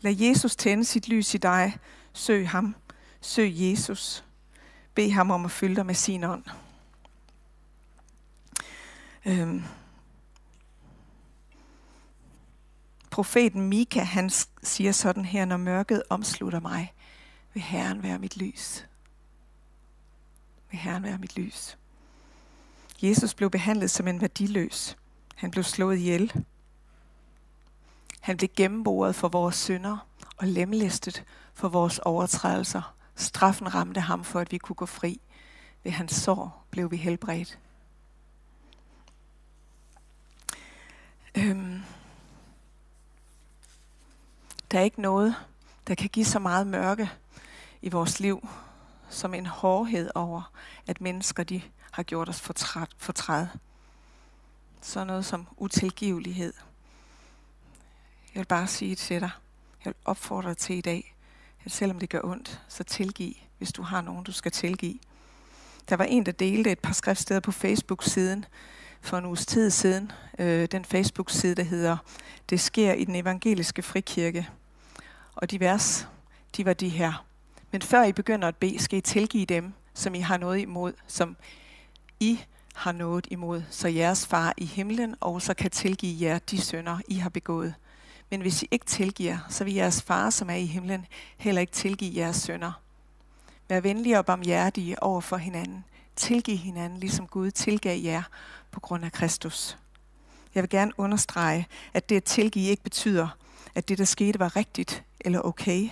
Lad 0.00 0.14
Jesus 0.18 0.56
tænde 0.56 0.84
sit 0.84 1.08
lys 1.08 1.34
i 1.34 1.38
dig. 1.38 1.78
Søg 2.12 2.48
ham. 2.48 2.74
Søg 3.20 3.52
Jesus. 3.54 4.24
Bed 4.94 5.10
ham 5.10 5.30
om 5.30 5.44
at 5.44 5.50
fylde 5.50 5.76
dig 5.76 5.86
med 5.86 5.94
sin 5.94 6.24
ånd. 6.24 6.44
Øhm, 9.26 9.62
profeten 13.10 13.68
Mika, 13.68 14.00
han 14.00 14.30
siger 14.62 14.92
sådan 14.92 15.24
her, 15.24 15.44
når 15.44 15.56
mørket 15.56 16.02
omslutter 16.10 16.60
mig, 16.60 16.94
vil 17.54 17.62
Herren 17.62 18.02
være 18.02 18.18
mit 18.18 18.36
lys. 18.36 18.86
Vil 20.70 20.80
Herren 20.80 21.02
være 21.02 21.18
mit 21.18 21.36
lys. 21.36 21.78
Jesus 23.02 23.34
blev 23.34 23.50
behandlet 23.50 23.90
som 23.90 24.08
en 24.08 24.20
værdiløs. 24.20 24.96
Han 25.34 25.50
blev 25.50 25.64
slået 25.64 25.96
ihjel. 25.96 26.44
Han 28.20 28.36
blev 28.36 28.48
gennemboret 28.56 29.14
for 29.14 29.28
vores 29.28 29.56
synder 29.56 30.06
og 30.36 30.46
lemlæstet 30.46 31.24
for 31.54 31.68
vores 31.68 31.98
overtrædelser. 31.98 32.94
Straffen 33.16 33.74
ramte 33.74 34.00
ham 34.00 34.24
for, 34.24 34.40
at 34.40 34.52
vi 34.52 34.58
kunne 34.58 34.76
gå 34.76 34.86
fri. 34.86 35.20
Ved 35.84 35.92
hans 35.92 36.12
sår 36.12 36.64
blev 36.70 36.90
vi 36.90 36.96
helbredt. 36.96 37.58
Øhm, 41.34 41.82
der 44.70 44.78
er 44.78 44.82
ikke 44.82 45.02
noget, 45.02 45.34
der 45.86 45.94
kan 45.94 46.08
give 46.08 46.26
så 46.26 46.38
meget 46.38 46.66
mørke 46.66 47.10
i 47.82 47.88
vores 47.88 48.20
liv, 48.20 48.48
som 49.10 49.34
en 49.34 49.46
hårdhed 49.46 50.10
over, 50.14 50.52
at 50.86 51.00
mennesker 51.00 51.42
de 51.42 51.62
har 51.90 52.02
gjort 52.02 52.28
os 52.28 52.40
fortræd. 52.98 53.46
Så 54.80 55.04
noget 55.04 55.24
som 55.24 55.46
utilgivelighed. 55.56 56.52
Jeg 58.34 58.40
vil 58.40 58.46
bare 58.46 58.66
sige 58.66 58.94
til 58.94 59.20
dig, 59.20 59.30
Jeg 59.84 59.90
vil 59.90 59.94
opfordre 60.04 60.48
dig 60.48 60.56
til 60.56 60.76
i 60.76 60.80
dag, 60.80 61.16
at 61.64 61.72
selvom 61.72 61.98
det 61.98 62.10
gør 62.10 62.20
ondt, 62.24 62.60
så 62.68 62.84
tilgiv, 62.84 63.32
hvis 63.58 63.72
du 63.72 63.82
har 63.82 64.00
nogen, 64.00 64.24
du 64.24 64.32
skal 64.32 64.52
tilgive. 64.52 64.98
Der 65.88 65.96
var 65.96 66.04
en, 66.04 66.26
der 66.26 66.32
delte 66.32 66.72
et 66.72 66.78
par 66.78 66.92
skriftsteder 66.92 67.40
på 67.40 67.52
Facebook-siden 67.52 68.44
for 69.00 69.18
en 69.18 69.24
uges 69.24 69.46
tid 69.46 69.70
siden. 69.70 70.12
Øh, 70.38 70.68
den 70.72 70.84
Facebook-side, 70.84 71.54
der 71.54 71.62
hedder 71.62 71.96
Det 72.50 72.60
sker 72.60 72.92
i 72.92 73.04
den 73.04 73.14
evangeliske 73.14 73.82
frikirke. 73.82 74.48
Og 75.34 75.50
de 75.50 75.60
vers, 75.60 76.08
de 76.56 76.64
var 76.66 76.72
de 76.72 76.88
her. 76.88 77.29
Men 77.70 77.82
før 77.82 78.04
I 78.04 78.12
begynder 78.12 78.48
at 78.48 78.56
bede, 78.56 78.78
skal 78.78 78.98
I 78.98 79.00
tilgive 79.00 79.44
dem, 79.44 79.72
som 79.94 80.14
I 80.14 80.20
har 80.20 80.36
noget 80.36 80.60
imod, 80.60 80.92
som 81.06 81.36
I 82.20 82.40
har 82.74 82.92
noget 82.92 83.26
imod, 83.30 83.62
så 83.70 83.88
jeres 83.88 84.26
far 84.26 84.54
i 84.56 84.64
himlen 84.64 85.14
også 85.20 85.54
kan 85.54 85.70
tilgive 85.70 86.16
jer 86.20 86.38
de 86.38 86.60
synder, 86.60 86.98
I 87.08 87.14
har 87.14 87.30
begået. 87.30 87.74
Men 88.30 88.40
hvis 88.40 88.62
I 88.62 88.68
ikke 88.70 88.86
tilgiver, 88.86 89.38
så 89.48 89.64
vil 89.64 89.74
jeres 89.74 90.02
far, 90.02 90.30
som 90.30 90.50
er 90.50 90.54
i 90.54 90.66
himlen, 90.66 91.06
heller 91.38 91.60
ikke 91.60 91.72
tilgive 91.72 92.16
jeres 92.16 92.36
synder. 92.36 92.72
Vær 93.68 93.80
venlige 93.80 94.18
og 94.18 94.26
barmhjertige 94.26 95.02
over 95.02 95.20
for 95.20 95.36
hinanden. 95.36 95.84
Tilgiv 96.16 96.56
hinanden, 96.56 97.00
ligesom 97.00 97.26
Gud 97.26 97.50
tilgav 97.50 97.98
jer 97.98 98.22
på 98.70 98.80
grund 98.80 99.04
af 99.04 99.12
Kristus. 99.12 99.78
Jeg 100.54 100.62
vil 100.62 100.70
gerne 100.70 100.92
understrege, 100.98 101.66
at 101.94 102.08
det 102.08 102.16
at 102.16 102.24
tilgive 102.24 102.68
ikke 102.68 102.82
betyder, 102.82 103.28
at 103.74 103.88
det, 103.88 103.98
der 103.98 104.04
skete, 104.04 104.38
var 104.38 104.56
rigtigt 104.56 105.04
eller 105.20 105.40
okay. 105.40 105.88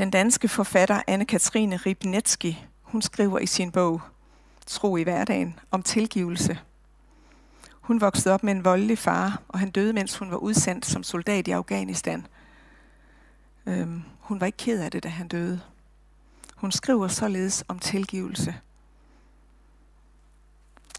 Den 0.00 0.10
danske 0.10 0.48
forfatter 0.48 1.02
Anne-Katrine 1.08 1.76
Ribnetski, 1.76 2.64
hun 2.82 3.02
skriver 3.02 3.38
i 3.38 3.46
sin 3.46 3.72
bog 3.72 4.00
Tro 4.66 4.96
i 4.96 5.02
hverdagen 5.02 5.58
om 5.70 5.82
tilgivelse. 5.82 6.58
Hun 7.72 8.00
voksede 8.00 8.34
op 8.34 8.42
med 8.42 8.52
en 8.52 8.64
voldelig 8.64 8.98
far, 8.98 9.42
og 9.48 9.58
han 9.58 9.70
døde, 9.70 9.92
mens 9.92 10.16
hun 10.16 10.30
var 10.30 10.36
udsendt 10.36 10.86
som 10.86 11.02
soldat 11.02 11.48
i 11.48 11.50
Afghanistan. 11.50 12.26
Øhm, 13.66 14.02
hun 14.20 14.40
var 14.40 14.46
ikke 14.46 14.58
ked 14.58 14.80
af 14.80 14.90
det, 14.90 15.02
da 15.02 15.08
han 15.08 15.28
døde. 15.28 15.60
Hun 16.56 16.72
skriver 16.72 17.08
således 17.08 17.64
om 17.68 17.78
tilgivelse. 17.78 18.54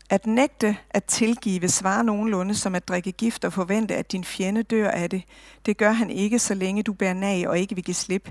At 0.10 0.26
nægte 0.26 0.78
at 0.90 1.04
tilgive 1.04 1.70
svarer 1.70 2.02
nogenlunde 2.02 2.56
som 2.56 2.76
at 2.76 2.88
drikke 2.88 3.12
gift 3.12 3.46
og 3.46 3.54
forvente, 3.54 3.96
at 3.96 4.12
din 4.12 4.24
fjende 4.24 4.64
dør 4.64 4.92
af 4.92 5.10
det. 5.10 5.24
Det 5.66 5.78
gør 5.78 5.92
han 5.92 6.10
ikke, 6.10 6.40
så 6.40 6.54
længe 6.54 6.84
du 6.84 6.94
bærer 6.94 7.14
nag 7.14 7.48
og 7.48 7.60
ikke 7.60 7.76
vil 7.76 7.84
give 7.84 7.96
slip. 7.96 8.30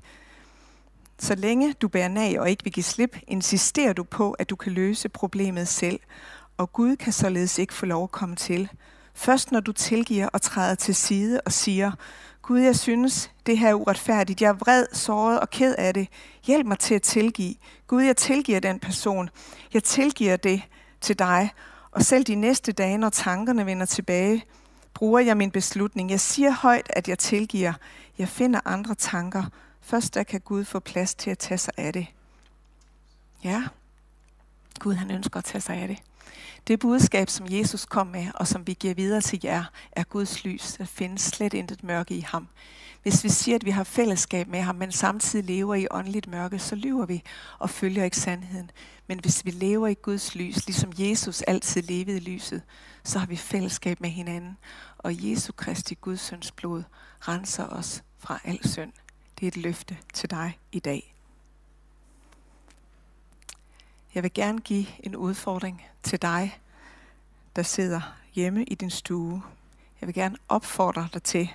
Så 1.21 1.35
længe 1.35 1.73
du 1.73 1.89
bærer 1.89 2.09
nag 2.09 2.41
og 2.41 2.51
ikke 2.51 2.65
vil 2.65 2.73
give 2.73 2.85
slip, 2.85 3.17
insisterer 3.29 3.93
du 3.93 4.03
på, 4.03 4.31
at 4.31 4.51
du 4.51 4.57
kan 4.57 4.73
løse 4.73 5.09
problemet 5.09 5.69
selv, 5.69 6.01
og 6.57 6.73
Gud 6.73 6.97
kan 6.97 7.13
således 7.13 7.59
ikke 7.59 7.75
få 7.75 7.87
lov 7.87 8.03
at 8.03 8.11
komme 8.11 8.37
til. 8.37 8.69
Først 9.15 9.53
når 9.53 9.61
du 9.61 9.73
tilgiver 9.73 10.29
og 10.29 10.43
træder 10.43 10.75
til 10.75 10.95
side 10.95 11.41
og 11.47 11.53
siger, 11.53 11.93
Gud, 12.43 12.59
jeg 12.59 12.77
synes, 12.77 13.31
det 13.47 13.59
her 13.59 13.69
er 13.69 13.75
uretfærdigt. 13.75 14.43
Jeg 14.43 14.49
er 14.49 14.53
vred, 14.53 14.87
såret 14.93 15.41
og 15.41 15.51
ked 15.51 15.75
af 15.79 15.95
det. 15.95 16.09
Hjælp 16.47 16.67
mig 16.67 16.79
til 16.79 16.95
at 16.95 17.03
tilgive. 17.03 17.55
Gud, 17.87 18.03
jeg 18.03 18.17
tilgiver 18.17 18.61
den 18.61 18.79
person. 18.79 19.31
Jeg 19.75 19.85
tilgiver 19.85 20.37
det 20.37 20.63
til 21.01 21.19
dig. 21.19 21.51
Og 21.91 22.03
selv 22.03 22.25
de 22.25 22.35
næste 22.35 22.73
dage, 22.73 22.99
når 22.99 23.09
tankerne 23.09 23.67
vender 23.67 23.87
tilbage, 23.87 24.45
bruger 24.95 25.21
jeg 25.21 25.37
min 25.37 25.51
beslutning. 25.51 26.11
Jeg 26.11 26.21
siger 26.21 26.51
højt, 26.51 26.87
at 26.97 27.09
jeg 27.09 27.19
tilgiver. 27.19 27.73
Jeg 28.21 28.29
finder 28.29 28.61
andre 28.65 28.95
tanker. 28.95 29.45
Først 29.81 30.15
der 30.15 30.23
kan 30.23 30.41
Gud 30.41 30.65
få 30.65 30.81
plads 30.81 31.15
til 31.15 31.31
at 31.31 31.39
tage 31.39 31.59
sig 31.59 31.73
af 31.77 31.93
det. 31.93 32.07
Ja, 33.45 33.65
Gud 34.79 34.95
han 34.95 35.11
ønsker 35.11 35.39
at 35.39 35.45
tage 35.45 35.63
sig 35.63 35.77
af 35.77 35.89
det. 35.89 35.99
Det 36.67 36.81
budskab, 36.81 37.29
som 37.29 37.47
Jesus 37.51 37.85
kom 37.85 38.07
med, 38.07 38.27
og 38.35 38.47
som 38.47 38.67
vi 38.67 38.75
giver 38.75 38.95
videre 38.95 39.21
til 39.21 39.41
jer, 39.45 39.65
er 39.93 40.05
Guds 40.05 40.45
lys. 40.45 40.73
Der 40.79 40.85
findes 40.85 41.23
slet 41.23 41.55
intet 41.55 41.85
mørke 41.85 42.15
i 42.15 42.21
ham. 42.21 42.49
Hvis 43.03 43.25
vi 43.25 43.29
siger, 43.29 43.57
at 43.57 43.65
vi 43.65 43.71
har 43.71 43.85
fællesskab 43.85 44.49
med 44.49 44.61
ham, 44.61 44.75
men 44.75 44.93
samtidig 44.93 45.45
lever 45.45 45.75
i 45.75 45.87
åndeligt 45.91 46.27
mørke, 46.27 46.59
så 46.59 46.75
lyver 46.75 47.07
vi 47.07 47.23
og 47.59 47.71
følger 47.71 48.05
ikke 48.05 48.17
sandheden. 48.17 48.71
Men 49.07 49.21
hvis 49.21 49.45
vi 49.45 49.51
lever 49.51 49.89
i 49.89 49.95
Guds 49.95 50.35
lys, 50.35 50.67
ligesom 50.67 50.93
Jesus 50.99 51.43
altid 51.43 51.83
levede 51.83 52.17
i 52.17 52.21
lyset, 52.21 52.63
så 53.05 53.19
har 53.19 53.27
vi 53.27 53.37
fællesskab 53.37 54.01
med 54.01 54.11
hinanden. 54.11 54.59
Og 54.99 55.31
Jesu 55.31 55.53
Kristi 55.53 55.95
Guds 56.01 56.21
søns 56.21 56.53
blod 56.53 56.83
renser 57.21 57.67
os 57.67 58.03
fra 58.21 58.41
al 58.45 58.69
synd. 58.69 58.93
Det 59.39 59.47
er 59.47 59.49
et 59.49 59.57
løfte 59.57 59.99
til 60.13 60.31
dig 60.31 60.59
i 60.73 60.79
dag. 60.79 61.15
Jeg 64.15 64.23
vil 64.23 64.33
gerne 64.35 64.61
give 64.61 64.87
en 65.07 65.17
udfordring 65.17 65.83
til 66.03 66.23
dig, 66.23 66.61
der 67.57 67.63
sidder 67.63 68.01
hjemme 68.35 68.65
i 68.65 68.75
din 68.75 68.91
stue. 68.91 69.43
Jeg 70.01 70.07
vil 70.07 70.15
gerne 70.15 70.37
opfordre 70.49 71.09
dig 71.13 71.23
til, 71.23 71.51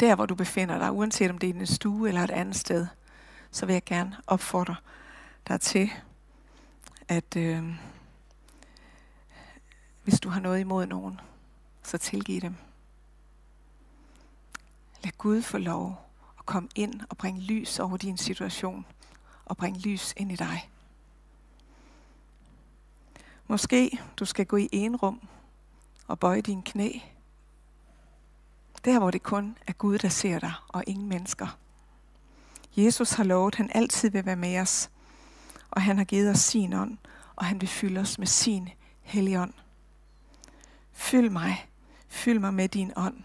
der 0.00 0.14
hvor 0.14 0.26
du 0.26 0.34
befinder 0.34 0.78
dig, 0.78 0.92
uanset 0.92 1.30
om 1.30 1.38
det 1.38 1.50
er 1.50 1.54
i 1.54 1.58
din 1.58 1.66
stue 1.66 2.08
eller 2.08 2.24
et 2.24 2.30
andet 2.30 2.56
sted, 2.56 2.86
så 3.50 3.66
vil 3.66 3.72
jeg 3.72 3.84
gerne 3.84 4.16
opfordre 4.26 4.76
dig 5.48 5.60
til, 5.60 5.90
at 7.08 7.36
øh, 7.36 7.74
hvis 10.04 10.20
du 10.20 10.28
har 10.28 10.40
noget 10.40 10.60
imod 10.60 10.86
nogen, 10.86 11.20
så 11.82 11.98
tilgiv 11.98 12.40
dem. 12.40 12.54
Lad 15.04 15.12
Gud 15.18 15.42
få 15.42 15.58
lov 15.58 16.00
at 16.38 16.46
komme 16.46 16.68
ind 16.74 17.00
og 17.10 17.16
bringe 17.16 17.40
lys 17.40 17.78
over 17.78 17.96
din 17.96 18.16
situation 18.16 18.86
og 19.44 19.56
bringe 19.56 19.80
lys 19.80 20.14
ind 20.16 20.32
i 20.32 20.36
dig. 20.36 20.70
Måske 23.46 24.00
du 24.16 24.24
skal 24.24 24.46
gå 24.46 24.56
i 24.56 24.68
en 24.72 24.96
rum 24.96 25.28
og 26.06 26.18
bøje 26.18 26.40
dine 26.40 26.62
knæ. 26.62 26.90
Der 28.84 28.98
hvor 28.98 29.10
det 29.10 29.22
kun 29.22 29.56
er 29.66 29.72
Gud, 29.72 29.98
der 29.98 30.08
ser 30.08 30.38
dig, 30.38 30.52
og 30.68 30.84
ingen 30.86 31.08
mennesker. 31.08 31.58
Jesus 32.76 33.10
har 33.10 33.24
lovet, 33.24 33.54
at 33.54 33.56
han 33.56 33.70
altid 33.74 34.10
vil 34.10 34.26
være 34.26 34.36
med 34.36 34.60
os, 34.60 34.90
og 35.70 35.82
han 35.82 35.98
har 35.98 36.04
givet 36.04 36.30
os 36.30 36.38
sin 36.38 36.72
ånd, 36.72 36.98
og 37.36 37.44
han 37.44 37.60
vil 37.60 37.68
fylde 37.68 38.00
os 38.00 38.18
med 38.18 38.26
sin 38.26 38.68
hellige 39.02 39.40
ånd. 39.40 39.52
Fyld 40.92 41.30
mig, 41.30 41.68
fyld 42.08 42.38
mig 42.38 42.54
med 42.54 42.68
din 42.68 42.92
ånd. 42.96 43.24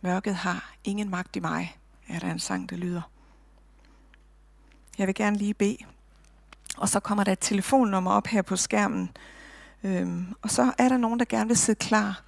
Mørket 0.00 0.34
har 0.34 0.74
ingen 0.84 1.10
magt 1.10 1.36
i 1.36 1.40
mig, 1.40 1.76
er 2.08 2.18
der 2.18 2.30
en 2.30 2.38
sang, 2.38 2.70
der 2.70 2.76
lyder. 2.76 3.02
Jeg 4.98 5.06
vil 5.06 5.14
gerne 5.14 5.36
lige 5.36 5.54
bede. 5.54 5.76
Og 6.76 6.88
så 6.88 7.00
kommer 7.00 7.24
der 7.24 7.32
et 7.32 7.38
telefonnummer 7.40 8.12
op 8.12 8.26
her 8.26 8.42
på 8.42 8.56
skærmen. 8.56 9.10
Øhm, 9.84 10.34
og 10.42 10.50
så 10.50 10.72
er 10.78 10.88
der 10.88 10.96
nogen, 10.96 11.18
der 11.18 11.24
gerne 11.24 11.48
vil 11.48 11.56
sidde 11.56 11.78
klar 11.78 12.22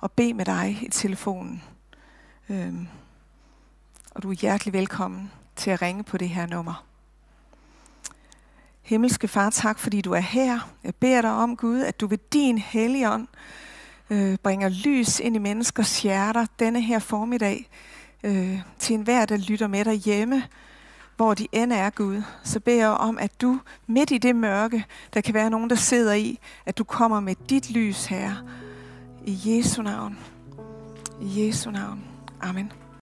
og 0.00 0.12
bede 0.12 0.34
med 0.34 0.44
dig 0.44 0.78
i 0.82 0.88
telefonen. 0.88 1.62
Øhm, 2.48 2.88
og 4.10 4.22
du 4.22 4.30
er 4.30 4.34
hjertelig 4.34 4.72
velkommen 4.72 5.32
til 5.56 5.70
at 5.70 5.82
ringe 5.82 6.04
på 6.04 6.18
det 6.18 6.28
her 6.28 6.46
nummer. 6.46 6.84
Himmelske 8.82 9.28
Far, 9.28 9.50
tak 9.50 9.78
fordi 9.78 10.00
du 10.00 10.12
er 10.12 10.20
her. 10.20 10.72
Jeg 10.84 10.94
beder 10.94 11.22
dig 11.22 11.30
om, 11.30 11.56
Gud, 11.56 11.80
at 11.80 12.00
du 12.00 12.06
ved 12.06 12.18
din 12.32 12.58
helligånd 12.58 13.28
øh, 14.10 14.36
bringer 14.42 14.68
lys 14.68 15.20
ind 15.20 15.36
i 15.36 15.38
menneskers 15.38 16.02
hjerter 16.02 16.46
denne 16.58 16.80
her 16.80 16.98
formiddag 16.98 17.68
øh, 18.24 18.60
til 18.78 18.94
enhver, 18.94 19.24
der 19.24 19.36
lytter 19.36 19.66
med 19.66 19.84
derhjemme, 19.84 20.34
hjemme 20.34 20.42
hvor 21.18 21.34
de 21.34 21.46
end 21.52 21.72
er, 21.72 21.90
Gud, 21.90 22.22
så 22.44 22.60
beder 22.60 22.78
jeg 22.78 22.88
om, 22.88 23.18
at 23.18 23.40
du 23.40 23.60
midt 23.86 24.10
i 24.10 24.18
det 24.18 24.36
mørke, 24.36 24.84
der 25.14 25.20
kan 25.20 25.34
være 25.34 25.50
nogen, 25.50 25.70
der 25.70 25.76
sidder 25.76 26.14
i, 26.14 26.38
at 26.66 26.78
du 26.78 26.84
kommer 26.84 27.20
med 27.20 27.34
dit 27.50 27.70
lys, 27.70 28.06
her. 28.06 28.32
I 29.24 29.38
Jesu 29.44 29.82
navn. 29.82 30.18
I 31.22 31.46
Jesu 31.46 31.70
navn. 31.70 32.04
Amen. 32.40 32.87